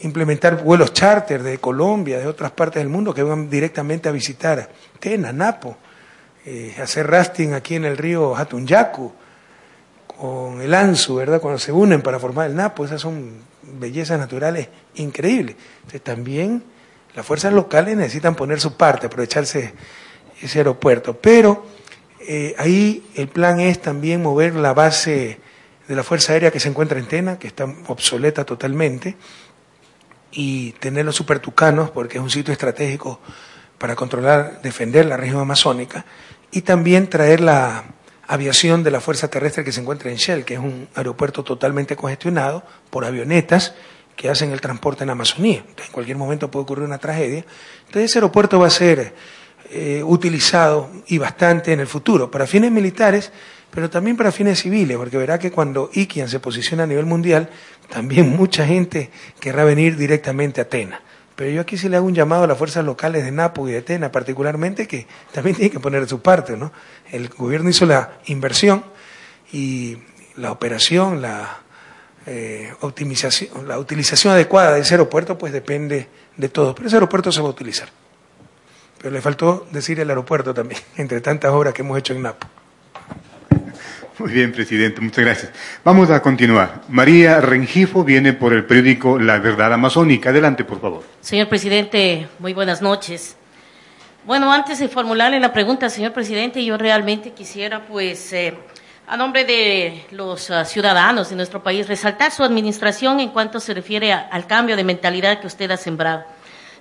[0.00, 4.70] implementar vuelos charter de Colombia, de otras partes del mundo, que vengan directamente a visitar
[4.98, 5.76] Tena, Napo?
[6.46, 9.12] eh, hacer rafting aquí en el río Hatunyaku,
[10.06, 11.40] con el Anzu, ¿verdad?
[11.40, 13.32] Cuando se unen para formar el Napo, esas son
[13.62, 15.56] bellezas naturales increíbles.
[15.76, 16.62] Entonces, también
[17.14, 19.72] las fuerzas locales necesitan poner su parte, aprovecharse
[20.40, 21.16] ese aeropuerto.
[21.20, 21.64] Pero
[22.20, 25.38] eh, ahí el plan es también mover la base
[25.86, 29.16] de la Fuerza Aérea que se encuentra en Tena, que está obsoleta totalmente,
[30.32, 33.20] y tener los supertucanos, porque es un sitio estratégico
[33.78, 36.04] para controlar, defender la región amazónica,
[36.50, 37.84] y también traer la
[38.26, 41.94] aviación de la Fuerza Terrestre que se encuentra en Shell, que es un aeropuerto totalmente
[41.94, 43.74] congestionado por avionetas
[44.16, 45.64] que hacen el transporte en Amazonía.
[45.84, 47.44] En cualquier momento puede ocurrir una tragedia.
[47.86, 49.14] Entonces, ese aeropuerto va a ser
[49.70, 53.32] eh, utilizado y bastante en el futuro para fines militares,
[53.70, 57.48] pero también para fines civiles, porque verá que cuando Iquian se posiciona a nivel mundial,
[57.88, 59.10] también mucha gente
[59.40, 61.00] querrá venir directamente a Tena.
[61.34, 63.72] Pero yo aquí sí le hago un llamado a las fuerzas locales de Napo y
[63.72, 66.70] de Tena, particularmente, que también tienen que poner su parte, ¿no?
[67.10, 68.84] El gobierno hizo la inversión
[69.52, 69.96] y
[70.36, 71.63] la operación, la
[72.26, 76.74] eh, optimización, la utilización adecuada de ese aeropuerto, pues depende de todo.
[76.74, 77.88] Pero ese aeropuerto se va a utilizar.
[78.98, 82.46] Pero le faltó decir el aeropuerto también, entre tantas obras que hemos hecho en Napo.
[84.18, 85.52] Muy bien, presidente, muchas gracias.
[85.82, 86.82] Vamos a continuar.
[86.88, 90.30] María Rengifo viene por el periódico La Verdad Amazónica.
[90.30, 91.02] Adelante, por favor.
[91.20, 93.36] Señor presidente, muy buenas noches.
[94.24, 98.54] Bueno, antes de formularle la pregunta, señor presidente, yo realmente quisiera, pues, eh,
[99.06, 103.74] a nombre de los uh, ciudadanos de nuestro país, resaltar su administración en cuanto se
[103.74, 106.24] refiere a, al cambio de mentalidad que usted ha sembrado.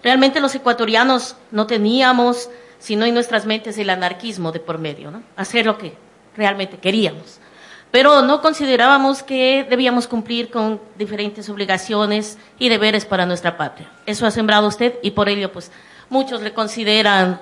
[0.02, 2.50] Realmente los ecuatorianos no teníamos,
[2.80, 5.24] sino en nuestras mentes, el anarquismo de por medio, ¿no?
[5.36, 5.96] Hacer lo que
[6.36, 7.40] realmente queríamos.
[7.92, 13.90] Pero no considerábamos que debíamos cumplir con diferentes obligaciones y deberes para nuestra patria.
[14.06, 15.72] Eso ha sembrado usted y por ello, pues,
[16.10, 17.40] muchos le consideran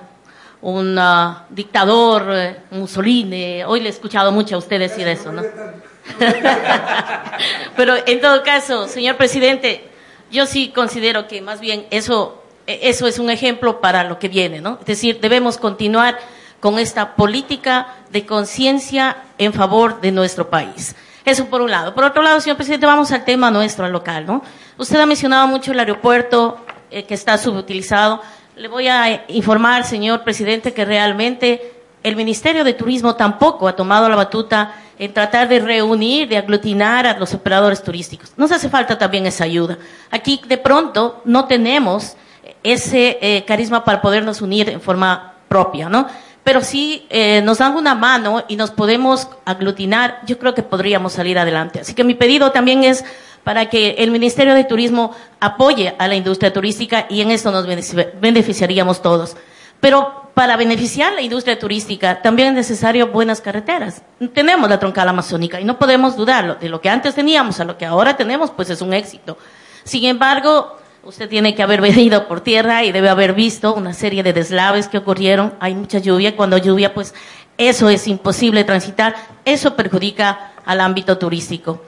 [0.62, 3.62] un uh, dictador, eh, Mussolini.
[3.64, 5.42] Hoy le he escuchado mucho a usted decir eso, ¿no?
[7.76, 9.88] Pero en todo caso, señor presidente,
[10.30, 14.60] yo sí considero que más bien eso, eso es un ejemplo para lo que viene,
[14.60, 14.78] ¿no?
[14.80, 16.18] Es decir, debemos continuar
[16.60, 20.94] con esta política de conciencia en favor de nuestro país.
[21.24, 21.94] Eso por un lado.
[21.94, 24.42] Por otro lado, señor presidente, vamos al tema nuestro, al local, ¿no?
[24.78, 28.22] Usted ha mencionado mucho el aeropuerto eh, que está subutilizado.
[28.54, 31.72] Le voy a informar, señor presidente, que realmente
[32.02, 37.06] el Ministerio de Turismo tampoco ha tomado la batuta en tratar de reunir, de aglutinar
[37.06, 38.34] a los operadores turísticos.
[38.36, 39.78] Nos hace falta también esa ayuda.
[40.10, 42.14] Aquí, de pronto, no tenemos
[42.62, 46.06] ese eh, carisma para podernos unir en forma propia, ¿no?
[46.44, 51.12] pero si eh, nos dan una mano y nos podemos aglutinar, yo creo que podríamos
[51.12, 51.80] salir adelante.
[51.80, 53.04] Así que mi pedido también es
[53.44, 57.66] para que el Ministerio de Turismo apoye a la industria turística y en esto nos
[57.66, 59.36] beneficiaríamos todos.
[59.80, 64.02] Pero para beneficiar la industria turística también es necesario buenas carreteras.
[64.32, 66.54] Tenemos la troncal amazónica y no podemos dudarlo.
[66.54, 69.36] De lo que antes teníamos a lo que ahora tenemos, pues es un éxito.
[69.84, 74.22] Sin embargo, Usted tiene que haber venido por tierra y debe haber visto una serie
[74.22, 75.54] de deslaves que ocurrieron.
[75.60, 76.36] Hay mucha lluvia.
[76.36, 77.14] Cuando hay lluvia, pues
[77.58, 79.16] eso es imposible transitar.
[79.44, 81.82] Eso perjudica al ámbito turístico.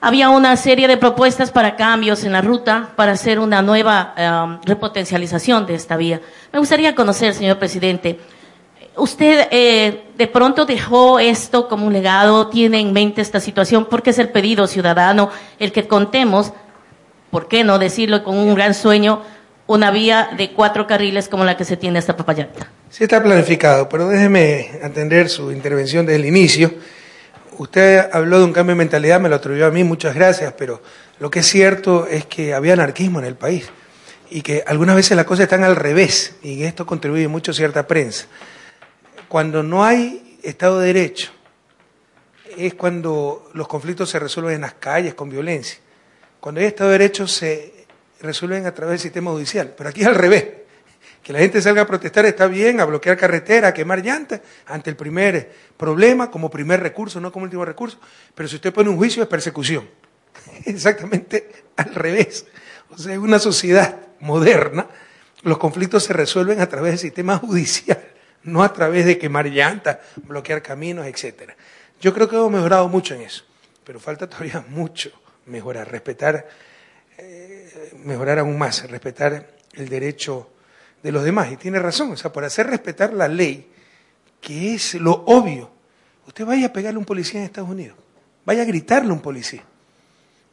[0.00, 4.58] Había una serie de propuestas para cambios en la ruta para hacer una nueva um,
[4.64, 6.20] repotencialización de esta vía.
[6.52, 8.20] Me gustaría conocer, señor presidente,
[8.96, 14.10] usted eh, de pronto dejó esto como un legado, tiene en mente esta situación, porque
[14.10, 16.52] es el pedido ciudadano el que contemos
[17.30, 19.22] ¿por qué no decirlo con un gran sueño,
[19.66, 22.70] una vía de cuatro carriles como la que se tiene hasta Papayanta?
[22.90, 26.72] Sí está planificado, pero déjeme atender su intervención desde el inicio.
[27.58, 30.82] Usted habló de un cambio de mentalidad, me lo atribuyó a mí, muchas gracias, pero
[31.18, 33.70] lo que es cierto es que había anarquismo en el país
[34.30, 37.86] y que algunas veces las cosas están al revés y esto contribuye mucho a cierta
[37.86, 38.26] prensa.
[39.28, 41.30] Cuando no hay Estado de Derecho
[42.56, 45.78] es cuando los conflictos se resuelven en las calles con violencia.
[46.40, 47.86] Cuando hay Estado de Derecho se
[48.20, 50.44] resuelven a través del sistema judicial, pero aquí es al revés.
[51.26, 54.90] Que la gente salga a protestar está bien, a bloquear carretera, a quemar llantas, ante
[54.90, 57.98] el primer problema, como primer recurso, no como último recurso.
[58.32, 59.90] Pero si usted pone un juicio es persecución.
[60.64, 62.46] Exactamente al revés.
[62.90, 64.86] O sea, en una sociedad moderna,
[65.42, 68.06] los conflictos se resuelven a través del sistema judicial,
[68.44, 69.98] no a través de quemar llantas,
[70.28, 71.54] bloquear caminos, etc.
[72.00, 73.42] Yo creo que hemos mejorado mucho en eso,
[73.82, 75.10] pero falta todavía mucho
[75.46, 76.46] mejorar, respetar,
[77.18, 80.52] eh, mejorar aún más, respetar el derecho
[81.02, 81.52] de los demás.
[81.52, 83.70] Y tiene razón, o sea, por hacer respetar la ley,
[84.40, 85.70] que es lo obvio,
[86.26, 87.96] usted vaya a pegarle a un policía en Estados Unidos,
[88.44, 89.62] vaya a gritarle a un policía.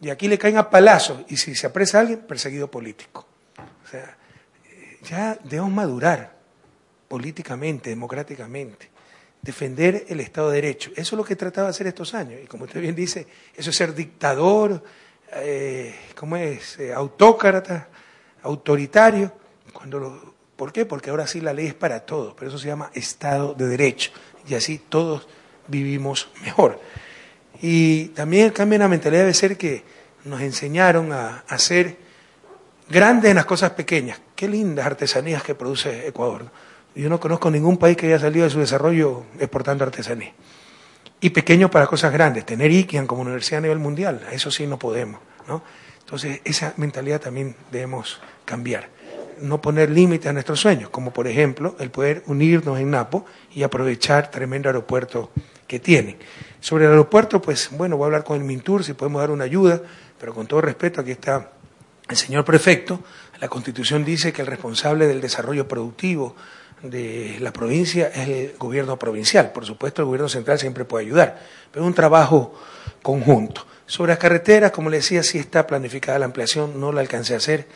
[0.01, 3.25] Y aquí le caen a palazos, y si se apresa a alguien, perseguido político.
[3.85, 4.17] O sea,
[5.03, 6.35] ya debemos madurar
[7.07, 8.89] políticamente, democráticamente.
[9.43, 10.91] defender el Estado de Derecho.
[10.91, 12.39] Eso es lo que trataba de hacer estos años.
[12.41, 14.81] Y como usted bien dice, eso es ser dictador,
[15.33, 16.79] eh, ¿cómo es?
[16.79, 17.89] Eh, autócrata,
[18.41, 19.33] autoritario.
[19.71, 20.85] Cuando lo, ¿Por qué?
[20.85, 24.11] Porque ahora sí la ley es para todos, pero eso se llama Estado de Derecho.
[24.47, 25.27] Y así todos
[25.67, 26.79] vivimos mejor.
[27.61, 29.83] Y también el cambio en la mentalidad debe ser que
[30.25, 31.97] nos enseñaron a, a ser
[32.89, 34.21] grandes en las cosas pequeñas.
[34.35, 36.51] Qué lindas artesanías que produce Ecuador.
[36.95, 40.33] Yo no conozco ningún país que haya salido de su desarrollo exportando artesanía.
[41.19, 44.77] Y pequeño para cosas grandes, tener IKEAN como universidad a nivel mundial, eso sí no
[44.77, 45.19] podemos.
[45.47, 45.63] ¿no?
[46.01, 48.89] Entonces, esa mentalidad también debemos cambiar.
[49.43, 53.63] No poner límites a nuestros sueños, como por ejemplo el poder unirnos en Napo y
[53.63, 55.31] aprovechar tremendo aeropuerto
[55.67, 56.17] que tienen.
[56.61, 59.43] Sobre el aeropuerto, pues bueno, voy a hablar con el Mintur si podemos dar una
[59.43, 59.81] ayuda,
[60.17, 61.51] pero con todo respeto, aquí está
[62.07, 63.01] el señor prefecto.
[63.41, 66.35] La Constitución dice que el responsable del desarrollo productivo,
[66.83, 69.51] de la provincia es el gobierno provincial.
[69.51, 71.39] Por supuesto, el gobierno central siempre puede ayudar,
[71.71, 72.53] pero es un trabajo
[73.01, 73.65] conjunto.
[73.85, 77.37] Sobre las carreteras, como le decía, sí está planificada la ampliación, no la alcancé a
[77.37, 77.67] hacer.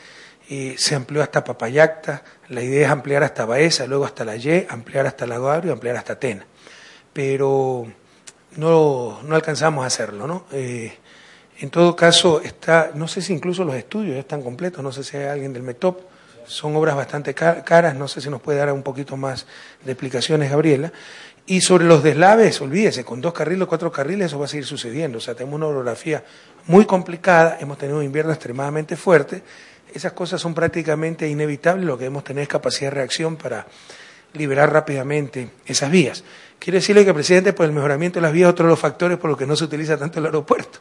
[0.49, 4.65] Eh, se amplió hasta Papayacta, la idea es ampliar hasta Baeza, luego hasta La Y,
[4.69, 6.45] ampliar hasta Lago Agrio ampliar hasta Tena.
[7.11, 7.85] Pero
[8.55, 10.45] no, no alcanzamos a hacerlo, ¿no?
[10.53, 10.93] Eh,
[11.59, 15.03] en todo caso, está, no sé si incluso los estudios ya están completos, no sé
[15.03, 16.01] si hay alguien del METOP,
[16.45, 19.45] son obras bastante caras, no sé si nos puede dar un poquito más
[19.83, 20.93] de explicaciones, Gabriela.
[21.45, 25.17] Y sobre los deslaves, olvídese, con dos carriles, cuatro carriles, eso va a seguir sucediendo.
[25.17, 26.23] O sea, tenemos una orografía
[26.67, 29.43] muy complicada, hemos tenido un invierno extremadamente fuerte.
[29.97, 33.65] Esas cosas son prácticamente inevitables, lo que debemos tener es capacidad de reacción para
[34.33, 36.23] liberar rápidamente esas vías.
[36.59, 39.31] Quiero decirle que, presidente, por el mejoramiento de las vías, otro de los factores por
[39.31, 40.77] los que no se utiliza tanto el aeropuerto.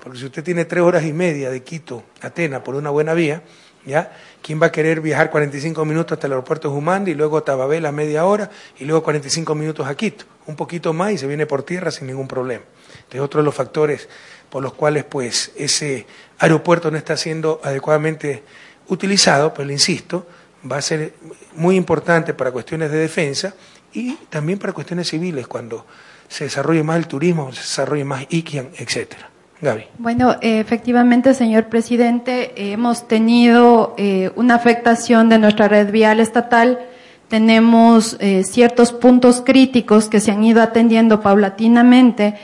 [0.00, 3.14] Porque si usted tiene tres horas y media de Quito a Atena por una buena
[3.14, 3.42] vía,
[3.84, 4.16] ¿ya?
[4.40, 7.44] ¿Quién va a querer viajar 45 minutos hasta el aeropuerto de Jumandi y luego a
[7.44, 8.48] Tababela media hora
[8.78, 10.24] y luego 45 minutos a Quito?
[10.46, 12.62] Un poquito más y se viene por tierra sin ningún problema.
[13.10, 14.08] Es otro de los factores
[14.50, 16.06] por los cuales pues ese
[16.42, 18.42] aeropuerto no está siendo adecuadamente
[18.88, 20.26] utilizado, pero le insisto,
[20.70, 21.14] va a ser
[21.54, 23.54] muy importante para cuestiones de defensa
[23.92, 25.86] y también para cuestiones civiles cuando
[26.28, 29.28] se desarrolle más el turismo, se desarrolle más IKIAN, etcétera.
[29.60, 29.84] Gaby.
[29.98, 36.18] Bueno, eh, efectivamente, señor presidente, eh, hemos tenido eh, una afectación de nuestra red vial
[36.18, 36.80] estatal.
[37.28, 42.34] Tenemos ciertos puntos críticos que se han ido atendiendo paulatinamente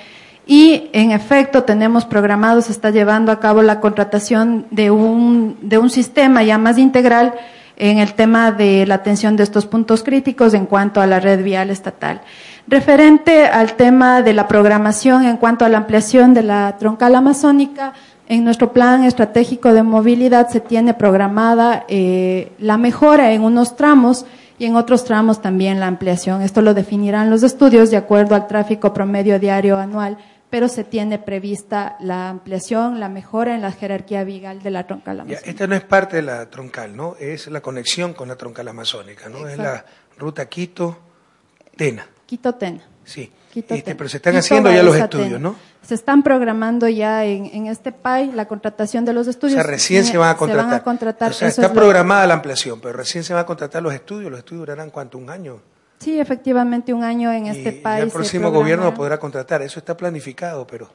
[0.51, 5.77] y, en efecto, tenemos programado, se está llevando a cabo la contratación de un, de
[5.77, 7.35] un sistema ya más integral
[7.77, 11.45] en el tema de la atención de estos puntos críticos en cuanto a la red
[11.45, 12.23] vial estatal.
[12.67, 17.93] Referente al tema de la programación en cuanto a la ampliación de la troncal amazónica,
[18.27, 24.25] en nuestro plan estratégico de movilidad se tiene programada eh, la mejora en unos tramos
[24.59, 26.41] y en otros tramos también la ampliación.
[26.41, 30.17] Esto lo definirán los estudios de acuerdo al tráfico promedio diario anual,
[30.51, 35.21] pero se tiene prevista la ampliación, la mejora en la jerarquía vigal de la troncal
[35.21, 35.51] amazónica.
[35.51, 37.17] esta no es parte de la troncal, ¿no?
[37.19, 39.47] Es la conexión con la troncal amazónica, ¿no?
[39.47, 39.85] Es la
[40.17, 42.07] ruta Quito-Tena.
[42.27, 42.83] Quito-Tena.
[43.05, 43.31] Sí.
[43.55, 45.57] Este, pero se están haciendo ya los estudios, ¿no?
[45.83, 49.59] Se están programando ya en, este PAI la contratación de los estudios.
[49.59, 50.65] O sea, recién se van a contratar.
[50.65, 51.31] Se van a contratar.
[51.31, 54.31] O sea, está programada la ampliación, pero recién se van a contratar los estudios.
[54.31, 55.61] Los estudios durarán cuánto, un año.
[55.99, 58.05] Sí, efectivamente, un año en este país.
[58.05, 59.63] el próximo gobierno podrá contratar.
[59.63, 60.89] Eso está planificado, pero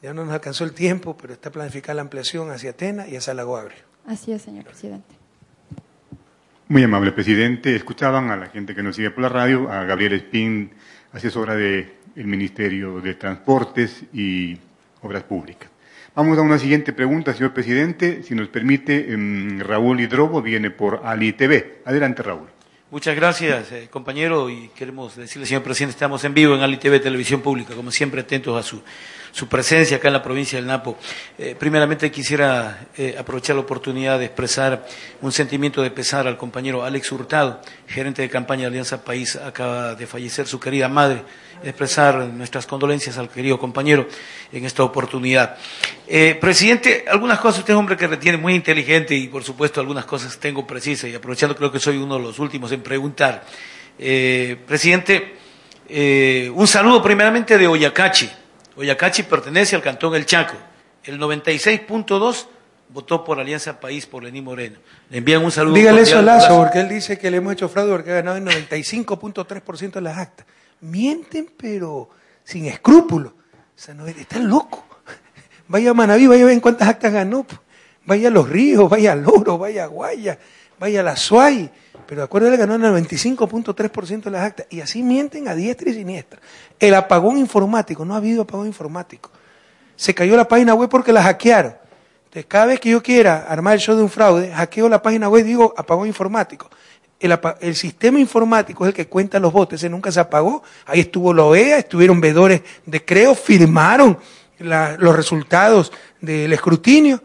[0.00, 3.34] ya no nos alcanzó el tiempo, pero está planificada la ampliación hacia Atena y hacia
[3.34, 3.82] Lago Agrio.
[4.06, 5.14] Así es, señor presidente.
[6.68, 7.76] Muy amable presidente.
[7.76, 10.70] Escuchaban a la gente que nos sigue por la radio, a Gabriel Espín,
[11.12, 14.56] asesora del Ministerio de Transportes y
[15.02, 15.70] Obras Públicas.
[16.14, 18.22] Vamos a una siguiente pregunta, señor presidente.
[18.22, 21.80] Si nos permite, em, Raúl Hidrobo viene por Ali TV.
[21.84, 22.48] Adelante, Raúl.
[22.92, 27.00] Muchas gracias, eh, compañero, y queremos decirle, señor presidente, estamos en vivo en Ali TV
[27.00, 28.82] Televisión Pública, como siempre atentos a su
[29.32, 30.96] su presencia acá en la provincia del Napo.
[31.38, 34.86] Eh, primeramente quisiera eh, aprovechar la oportunidad de expresar
[35.22, 39.94] un sentimiento de pesar al compañero Alex Hurtado, gerente de campaña de Alianza País, acaba
[39.94, 41.22] de fallecer su querida madre,
[41.64, 44.06] expresar nuestras condolencias al querido compañero
[44.52, 45.56] en esta oportunidad.
[46.06, 49.80] Eh, presidente, algunas cosas, usted es un hombre que retiene muy inteligente y por supuesto
[49.80, 53.44] algunas cosas tengo precisas y aprovechando creo que soy uno de los últimos en preguntar.
[54.66, 55.36] presidente,
[56.54, 58.41] un saludo primeramente de Oyacachi
[58.76, 60.54] Oyacachi pertenece al Cantón El Chaco.
[61.04, 62.46] El 96.2
[62.88, 64.78] votó por Alianza País por Lenín Moreno.
[65.10, 65.74] Le envían un saludo.
[65.74, 68.36] Dígale eso a Lazo, porque él dice que le hemos hecho fraude porque ha ganado
[68.36, 70.46] el 95.3% de las actas.
[70.80, 72.10] Mienten, pero
[72.44, 73.32] sin escrúpulos.
[73.32, 73.36] O
[73.74, 74.80] sea, no, están locos.
[75.68, 77.46] Vaya a Manaví, vaya a ver cuántas actas ganó.
[78.04, 80.38] Vaya a Los Ríos, vaya a Loro, vaya a Guaya,
[80.78, 81.70] vaya a la SUAY,
[82.12, 86.40] pero acuérdate ganó el 95.3% de las actas, y así mienten a diestra y siniestra.
[86.78, 89.30] El apagón informático, no ha habido apagón informático.
[89.96, 91.74] Se cayó la página web porque la hackearon.
[92.24, 95.30] Entonces, cada vez que yo quiera armar el show de un fraude, hackeo la página
[95.30, 96.68] web y digo apagón informático.
[97.18, 100.62] El, el sistema informático es el que cuenta los votos, ese nunca se apagó.
[100.84, 104.18] Ahí estuvo la OEA, estuvieron vedores de Creo, firmaron
[104.58, 105.90] los resultados
[106.20, 107.22] del escrutinio,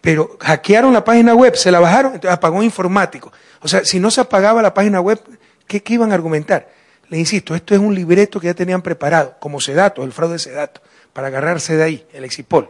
[0.00, 3.32] pero hackearon la página web, se la bajaron, entonces apagón informático.
[3.60, 5.20] O sea, si no se apagaba la página web,
[5.66, 6.68] ¿qué, qué iban a argumentar?
[7.08, 10.38] Le insisto, esto es un libreto que ya tenían preparado, como Sedato, el fraude de
[10.38, 10.80] Sedato,
[11.12, 12.68] para agarrarse de ahí, el Exipol.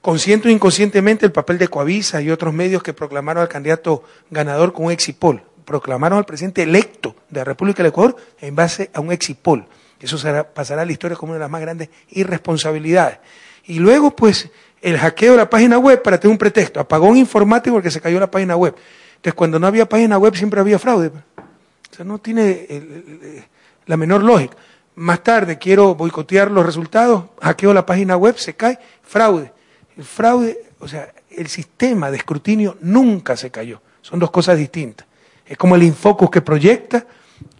[0.00, 4.72] Consciente o inconscientemente el papel de Coavisa y otros medios que proclamaron al candidato ganador
[4.72, 9.00] con un Exipol, proclamaron al presidente electo de la República del Ecuador en base a
[9.00, 9.66] un Exipol.
[10.00, 13.18] Eso será- pasará a la historia como una de las más grandes irresponsabilidades.
[13.64, 14.48] Y luego, pues,
[14.80, 18.20] el hackeo de la página web para tener un pretexto, apagón informático porque se cayó
[18.20, 18.74] la página web.
[19.16, 21.08] Entonces, cuando no había página web siempre había fraude.
[21.08, 23.44] O sea, no tiene el- el- el-
[23.86, 24.56] la menor lógica.
[24.94, 29.52] Más tarde quiero boicotear los resultados, hackeo la página web, se cae, fraude.
[29.96, 33.80] El fraude, o sea, el sistema de escrutinio nunca se cayó.
[34.02, 35.06] Son dos cosas distintas.
[35.46, 37.04] Es como el infocus que proyecta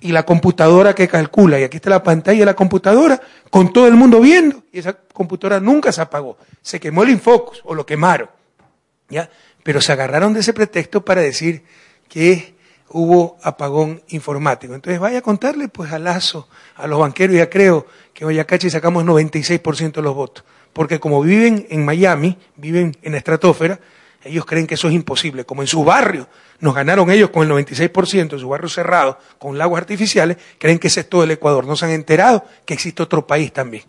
[0.00, 1.58] y la computadora que calcula.
[1.58, 3.20] Y aquí está la pantalla de la computadora
[3.50, 6.38] con todo el mundo viendo y esa computadora nunca se apagó.
[6.62, 8.28] Se quemó el infocus o lo quemaron.
[9.08, 9.30] ¿ya?
[9.62, 11.64] Pero se agarraron de ese pretexto para decir
[12.08, 12.54] que
[12.90, 14.74] hubo apagón informático.
[14.74, 18.28] Entonces vaya a contarle pues a Lazo, a los banqueros y a Creo que en
[18.28, 20.44] Oyacachi sacamos 96% de los votos.
[20.72, 23.80] Porque como viven en Miami, viven en la estratosfera,
[24.28, 25.44] ellos creen que eso es imposible.
[25.44, 26.28] Como en su barrio
[26.60, 30.88] nos ganaron ellos con el 96%, en su barrio cerrado, con lagos artificiales, creen que
[30.88, 31.66] ese es todo el Ecuador.
[31.66, 33.84] No se han enterado que existe otro país también.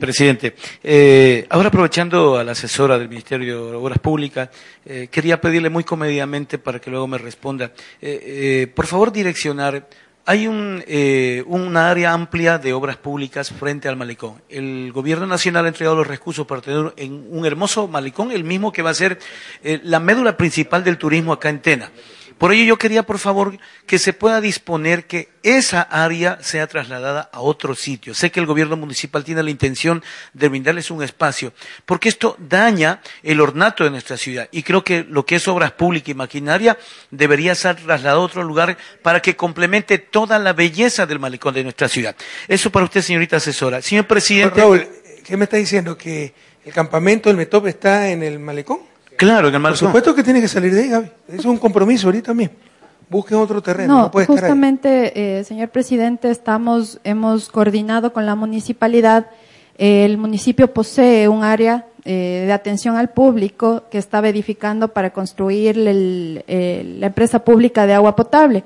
[0.00, 4.48] Presidente, eh, ahora aprovechando a la asesora del Ministerio de Obras Públicas,
[4.84, 9.88] eh, quería pedirle muy comedidamente para que luego me responda, eh, por favor direccionar,
[10.26, 14.40] hay un, eh, una área amplia de obras públicas frente al malecón.
[14.48, 18.72] El Gobierno Nacional ha entregado los recursos para tener en un hermoso malecón, el mismo
[18.72, 19.18] que va a ser
[19.62, 21.90] eh, la médula principal del turismo acá en Tena.
[22.38, 27.28] Por ello yo quería, por favor, que se pueda disponer que esa área sea trasladada
[27.32, 28.14] a otro sitio.
[28.14, 31.52] Sé que el gobierno municipal tiene la intención de brindarles un espacio,
[31.86, 34.48] porque esto daña el ornato de nuestra ciudad.
[34.50, 36.76] Y creo que lo que es obras públicas y maquinaria
[37.10, 41.62] debería ser trasladado a otro lugar para que complemente toda la belleza del malecón de
[41.62, 42.16] nuestra ciudad.
[42.48, 43.80] Eso para usted, señorita asesora.
[43.80, 44.60] Señor presidente.
[44.60, 44.88] Raúl,
[45.24, 45.96] ¿qué me está diciendo?
[45.96, 48.93] ¿Que el campamento del METOP está en el malecón?
[49.16, 51.06] Claro, en el Por supuesto que tiene que salir de ahí, Gaby.
[51.28, 52.54] Eso es un compromiso ahorita mismo.
[53.08, 54.40] Busquen otro terreno, no, No, puede estar ahí.
[54.42, 59.26] justamente, eh, señor presidente, estamos, hemos coordinado con la municipalidad.
[59.76, 65.78] El municipio posee un área eh, de atención al público que estaba edificando para construir
[65.78, 68.62] el- el- la empresa pública de agua potable.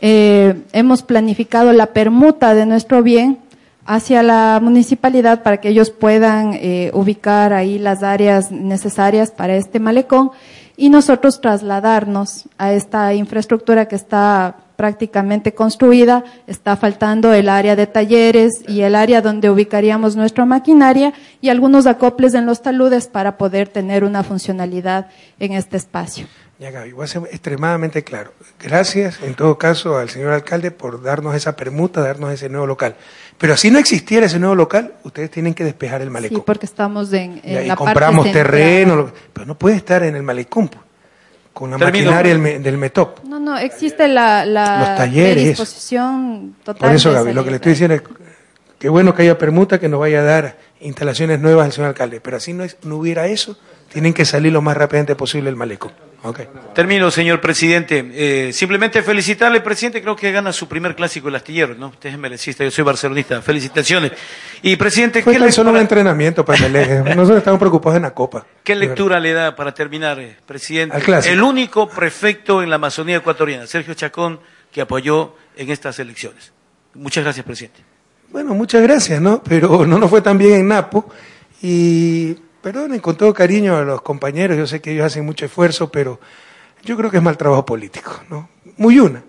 [0.00, 3.38] Eh, hemos planificado la permuta de nuestro bien
[3.86, 9.80] hacia la municipalidad para que ellos puedan eh, ubicar ahí las áreas necesarias para este
[9.80, 10.32] malecón
[10.76, 17.86] y nosotros trasladarnos a esta infraestructura que está prácticamente construida, está faltando el área de
[17.86, 23.38] talleres y el área donde ubicaríamos nuestra maquinaria y algunos acoples en los taludes para
[23.38, 25.08] poder tener una funcionalidad
[25.38, 26.26] en este espacio.
[26.58, 28.32] Ya, Gaby, voy a ser extremadamente claro.
[28.58, 32.96] Gracias, en todo caso, al señor alcalde por darnos esa permuta, darnos ese nuevo local.
[33.38, 36.42] Pero si no existiera ese nuevo local, ustedes tienen que despejar el Sí, malecón.
[36.46, 40.02] porque estamos en, en y ahí la compramos parte terreno, lo- pero no puede estar
[40.04, 40.82] en el malecón, pues,
[41.52, 42.06] con la Termino.
[42.06, 43.24] maquinaria del, me- del METOP.
[43.24, 45.34] No, no, existe la, la Los talleres.
[45.34, 46.88] predisposición total.
[46.88, 48.02] Por eso, Gaby, lo que le estoy diciendo es
[48.78, 52.20] que bueno que haya permuta que nos vaya a dar instalaciones nuevas al señor alcalde.
[52.20, 53.58] Pero así no, es- no hubiera eso,
[53.92, 55.92] tienen que salir lo más rápidamente posible el malecón.
[56.22, 56.40] Ok.
[56.74, 58.10] Termino, señor presidente.
[58.12, 60.02] Eh, simplemente felicitarle, presidente.
[60.02, 61.88] Creo que gana su primer clásico el astillero, ¿no?
[61.88, 63.40] Usted es merecista, yo soy barcelonista.
[63.42, 64.12] Felicitaciones.
[64.62, 66.68] Y, presidente, Fue ¿qué, tan solo un entrenamiento para.
[67.14, 68.46] Nosotros estamos preocupados en la Copa.
[68.64, 70.96] qué lectura le da para terminar, eh, presidente?
[71.30, 74.40] El único prefecto en la Amazonía ecuatoriana, Sergio Chacón,
[74.72, 76.52] que apoyó en estas elecciones.
[76.94, 77.84] Muchas gracias, presidente.
[78.30, 79.42] Bueno, muchas gracias, ¿no?
[79.42, 81.08] Pero no nos fue tan bien en Napo.
[81.62, 82.36] Y
[82.66, 86.18] perdonen con todo cariño a los compañeros, yo sé que ellos hacen mucho esfuerzo, pero
[86.82, 88.48] yo creo que es mal trabajo político, ¿no?
[88.76, 89.22] Muy una.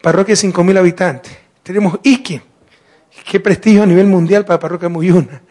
[0.00, 1.36] Parroquia de 5.000 habitantes.
[1.64, 2.40] Tenemos Iqui.
[3.28, 5.42] Qué prestigio a nivel mundial para Parroquia Muyuna.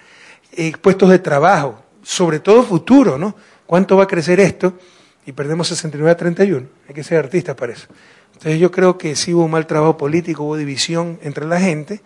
[0.54, 3.36] Eh, puestos de trabajo, sobre todo futuro, ¿no?
[3.66, 4.80] ¿Cuánto va a crecer esto?
[5.26, 6.66] Y perdemos 69 a 31.
[6.88, 7.88] Hay que ser artista para eso.
[8.36, 12.00] Entonces yo creo que sí hubo un mal trabajo político, hubo división entre la gente,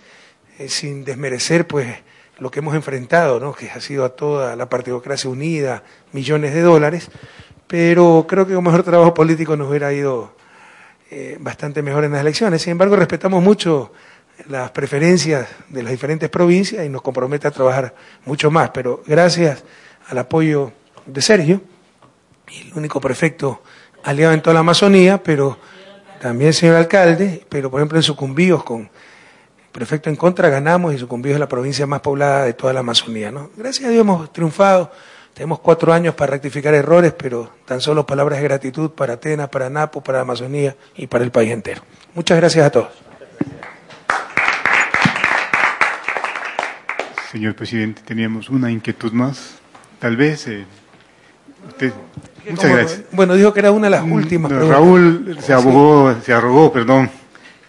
[0.58, 1.96] eh, sin desmerecer pues
[2.38, 3.54] lo que hemos enfrentado, ¿no?
[3.54, 7.10] que ha sido a toda la partidocracia unida, millones de dólares,
[7.68, 10.34] pero creo que con mejor trabajo político nos hubiera ido
[11.12, 12.62] eh, bastante mejor en las elecciones.
[12.62, 13.92] Sin embargo, respetamos mucho
[14.50, 18.70] las preferencias de las diferentes provincias y nos compromete a trabajar mucho más.
[18.72, 19.64] Pero gracias
[20.10, 20.74] al apoyo
[21.06, 21.62] de Sergio,
[22.48, 23.62] el único prefecto
[24.04, 25.58] aliado en toda la Amazonía, pero
[26.22, 28.90] también señor alcalde, pero por ejemplo en Sucumbíos con
[29.76, 33.30] prefecto en contra ganamos y Sucumbíos es la provincia más poblada de toda la Amazonía.
[33.30, 33.50] ¿no?
[33.58, 34.90] Gracias a Dios hemos triunfado,
[35.34, 39.70] tenemos cuatro años para rectificar errores, pero tan solo palabras de gratitud para Atenas, para
[39.70, 41.82] Napo, para la Amazonía y para el país entero.
[42.14, 42.88] Muchas gracias a todos.
[47.34, 49.56] Señor presidente, teníamos una inquietud más.
[50.00, 50.48] Tal vez.
[50.48, 50.66] eh,
[51.68, 51.92] usted-
[52.50, 53.02] muchas gracias.
[53.12, 54.50] Bueno, dijo que era una de las últimas.
[54.54, 54.70] No.
[54.70, 57.10] Raúl se abogó, se arrogó, perdón,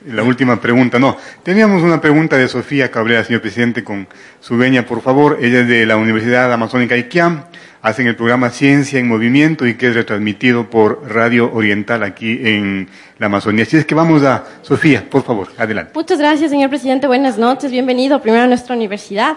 [0.06, 0.98] la última pregunta.
[0.98, 4.06] No, teníamos una pregunta de Sofía Cabrera, señor presidente, con
[4.40, 5.38] su veña, por favor.
[5.40, 7.44] Ella es de la Universidad Amazónica IQIAM,
[7.82, 12.88] hacen el programa Ciencia en Movimiento y que es retransmitido por Radio Oriental aquí en
[13.18, 13.64] la Amazonía.
[13.64, 15.92] Así es que vamos a, Sofía, por favor, adelante.
[15.94, 17.06] Muchas gracias, señor presidente.
[17.06, 17.70] Buenas noches.
[17.70, 19.36] Bienvenido primero a nuestra universidad.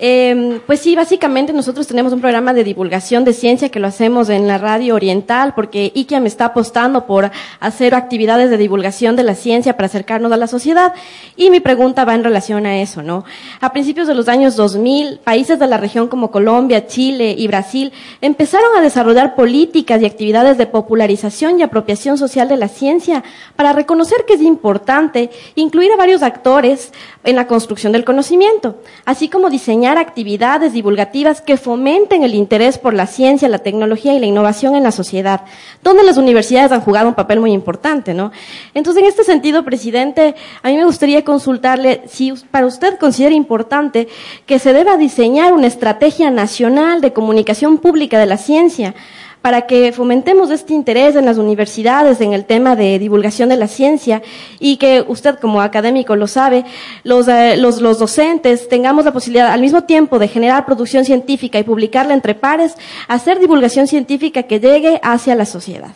[0.00, 4.28] Eh, pues sí, básicamente nosotros tenemos un programa de divulgación de ciencia que lo hacemos
[4.28, 9.34] en la radio oriental porque IKIAM está apostando por hacer actividades de divulgación de la
[9.34, 10.94] ciencia para acercarnos a la sociedad
[11.36, 13.24] y mi pregunta va en relación a eso, ¿no?
[13.60, 17.92] A principios de los años 2000, países de la región como Colombia, Chile y Brasil
[18.20, 23.24] empezaron a desarrollar políticas y actividades de popularización y apropiación social de la ciencia
[23.56, 26.92] para reconocer que es importante incluir a varios actores
[27.28, 32.94] en la construcción del conocimiento, así como diseñar actividades divulgativas que fomenten el interés por
[32.94, 35.42] la ciencia, la tecnología y la innovación en la sociedad,
[35.82, 38.32] donde las universidades han jugado un papel muy importante, ¿no?
[38.72, 44.08] Entonces, en este sentido, presidente, a mí me gustaría consultarle si para usted considera importante
[44.46, 48.94] que se deba diseñar una estrategia nacional de comunicación pública de la ciencia
[49.42, 53.68] para que fomentemos este interés en las universidades en el tema de divulgación de la
[53.68, 54.22] ciencia
[54.58, 56.64] y que usted como académico lo sabe,
[57.04, 61.58] los, eh, los, los docentes tengamos la posibilidad al mismo tiempo de generar producción científica
[61.58, 62.74] y publicarla entre pares,
[63.06, 65.92] hacer divulgación científica que llegue hacia la sociedad.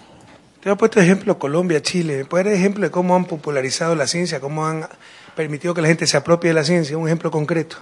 [0.63, 2.19] Te he puesto ejemplo Colombia, Chile.
[2.19, 4.87] ¿Me puedes dar ejemplo de cómo han popularizado la ciencia, cómo han
[5.35, 6.97] permitido que la gente se apropie de la ciencia?
[6.97, 7.79] Un ejemplo concreto.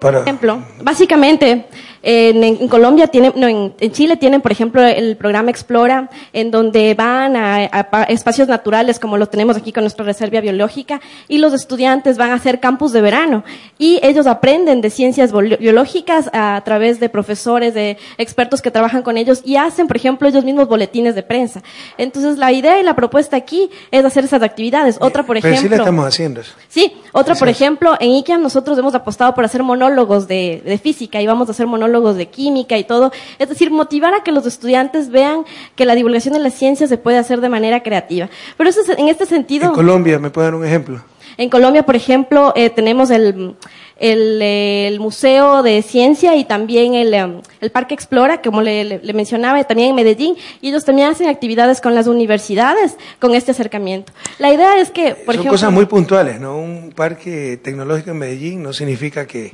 [0.00, 0.22] Para...
[0.22, 1.66] ejemplo, básicamente
[2.02, 6.50] en, en Colombia tienen, no, en, en Chile tienen, por ejemplo, el programa Explora, en
[6.50, 11.00] donde van a, a pa- espacios naturales como lo tenemos aquí con nuestra reserva biológica
[11.28, 13.44] y los estudiantes van a hacer campus de verano
[13.78, 19.16] y ellos aprenden de ciencias biológicas a, través de profesores, de expertos que trabajan con
[19.18, 21.62] ellos y hacen, por ejemplo, ellos mismos boletines de prensa.
[21.98, 24.96] Entonces, la idea y la propuesta aquí es hacer esas actividades.
[25.00, 25.76] Otra, por Pero sí ejemplo.
[25.76, 26.40] la estamos haciendo.
[26.68, 31.20] Sí, otra, por ejemplo, en IKEAM nosotros hemos apostado por hacer monólogos de, de física
[31.20, 33.10] y vamos a hacer monólogos de química y todo.
[33.38, 36.96] Es decir, motivar a que los estudiantes vean que la divulgación de la ciencia se
[36.98, 38.28] puede hacer de manera creativa.
[38.56, 39.66] Pero eso es- en este sentido.
[39.66, 41.02] En Colombia, ¿me puede dar un ejemplo?
[41.36, 43.54] En Colombia, por ejemplo, eh, tenemos el,
[43.98, 48.98] el, el Museo de Ciencia y también el, em, el Parque Explora, como le, le-
[49.02, 53.52] le mencionaba, también en Medellín, y ellos también hacen actividades con las universidades con este
[53.52, 54.12] acercamiento.
[54.38, 55.52] La idea es que, por Son ejemplo...
[55.52, 56.58] cosas muy puntuales, ¿no?
[56.58, 59.52] Un parque tecnológico en Medellín no significa que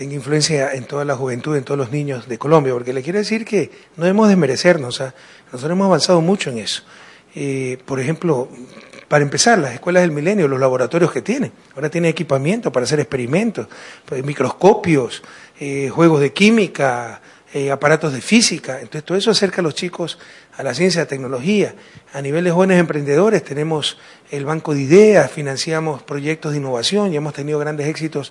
[0.00, 3.18] tenga influencia en toda la juventud, en todos los niños de Colombia, porque le quiero
[3.18, 5.14] decir que no debemos desmerecernos, sea,
[5.52, 6.84] nosotros hemos avanzado mucho en eso.
[7.34, 8.48] Eh, por ejemplo,
[9.08, 12.98] para empezar, las escuelas del milenio, los laboratorios que tienen, ahora tienen equipamiento para hacer
[12.98, 13.68] experimentos,
[14.06, 15.22] pues, microscopios,
[15.60, 17.20] eh, juegos de química,
[17.52, 18.80] eh, aparatos de física.
[18.80, 20.16] Entonces, todo eso acerca a los chicos
[20.56, 21.74] a la ciencia, a la tecnología.
[22.12, 23.98] A nivel de jóvenes emprendedores tenemos
[24.30, 28.30] el banco de ideas, financiamos proyectos de innovación y hemos tenido grandes éxitos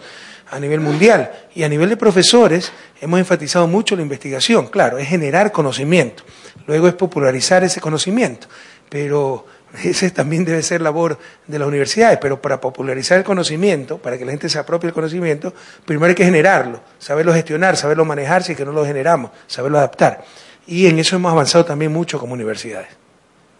[0.51, 1.31] a nivel mundial.
[1.55, 2.71] Y a nivel de profesores
[3.01, 4.67] hemos enfatizado mucho la investigación.
[4.67, 6.23] Claro, es generar conocimiento.
[6.67, 8.47] Luego es popularizar ese conocimiento.
[8.89, 9.45] Pero
[9.83, 11.17] ese también debe ser labor
[11.47, 14.93] de las universidades, pero para popularizar el conocimiento, para que la gente se apropie del
[14.93, 15.53] conocimiento,
[15.85, 19.77] primero hay que generarlo, saberlo gestionar, saberlo manejar si es que no lo generamos, saberlo
[19.77, 20.23] adaptar.
[20.67, 22.89] Y en eso hemos avanzado también mucho como universidades.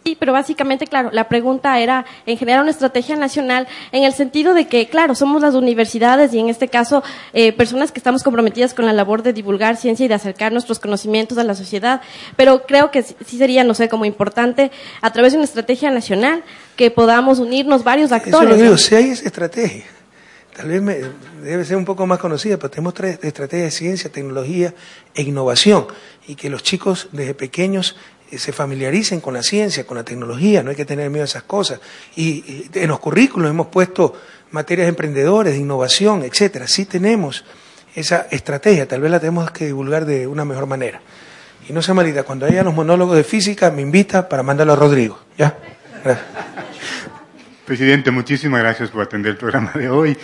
[0.02, 4.54] Sí, pero básicamente, claro, la pregunta era en generar una estrategia nacional en el sentido
[4.54, 7.02] de que, claro, somos las universidades y en este caso
[7.34, 10.78] eh, personas que estamos comprometidas con la labor de divulgar ciencia y de acercar nuestros
[10.78, 12.00] conocimientos a la sociedad,
[12.34, 14.70] pero creo que sí sería, no sé, como importante
[15.02, 16.44] a través de una estrategia nacional
[16.76, 18.48] que podamos unirnos varios Eso actores.
[18.48, 18.78] lo digo, ¿no?
[18.78, 19.84] si hay esa estrategia.
[20.56, 20.98] Tal vez me-
[21.42, 24.74] debe ser un poco más conocida, pero tenemos tres estrategias de ciencia, tecnología
[25.14, 25.86] e innovación.
[26.26, 27.96] Y que los chicos desde pequeños
[28.38, 31.42] se familiaricen con la ciencia, con la tecnología, no hay que tener miedo a esas
[31.42, 31.80] cosas.
[32.16, 34.14] Y, en los currículos hemos puesto
[34.50, 36.66] materias de emprendedores, de innovación, etcétera.
[36.66, 37.44] Sí tenemos
[37.94, 41.00] esa estrategia, tal vez la tenemos que divulgar de una mejor manera.
[41.68, 44.76] Y no sea malita, cuando haya los monólogos de física, me invita para mandarlo a
[44.76, 45.56] Rodrigo, ¿ya?
[47.64, 50.16] Presidente, muchísimas gracias por atender el programa de hoy.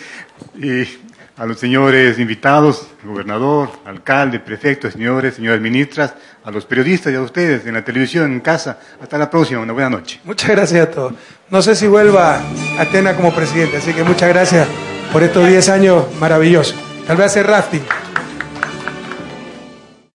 [1.36, 7.20] A los señores invitados, gobernador, alcalde, prefecto, señores, señoras ministras, a los periodistas y a
[7.20, 8.78] ustedes en la televisión, en casa.
[9.00, 10.20] Hasta la próxima, una buena noche.
[10.24, 11.12] Muchas gracias a todos.
[11.50, 14.66] No sé si vuelva a Atena como presidente, así que muchas gracias
[15.12, 16.76] por estos 10 años maravillosos.
[17.06, 17.82] Tal vez hacer rafting.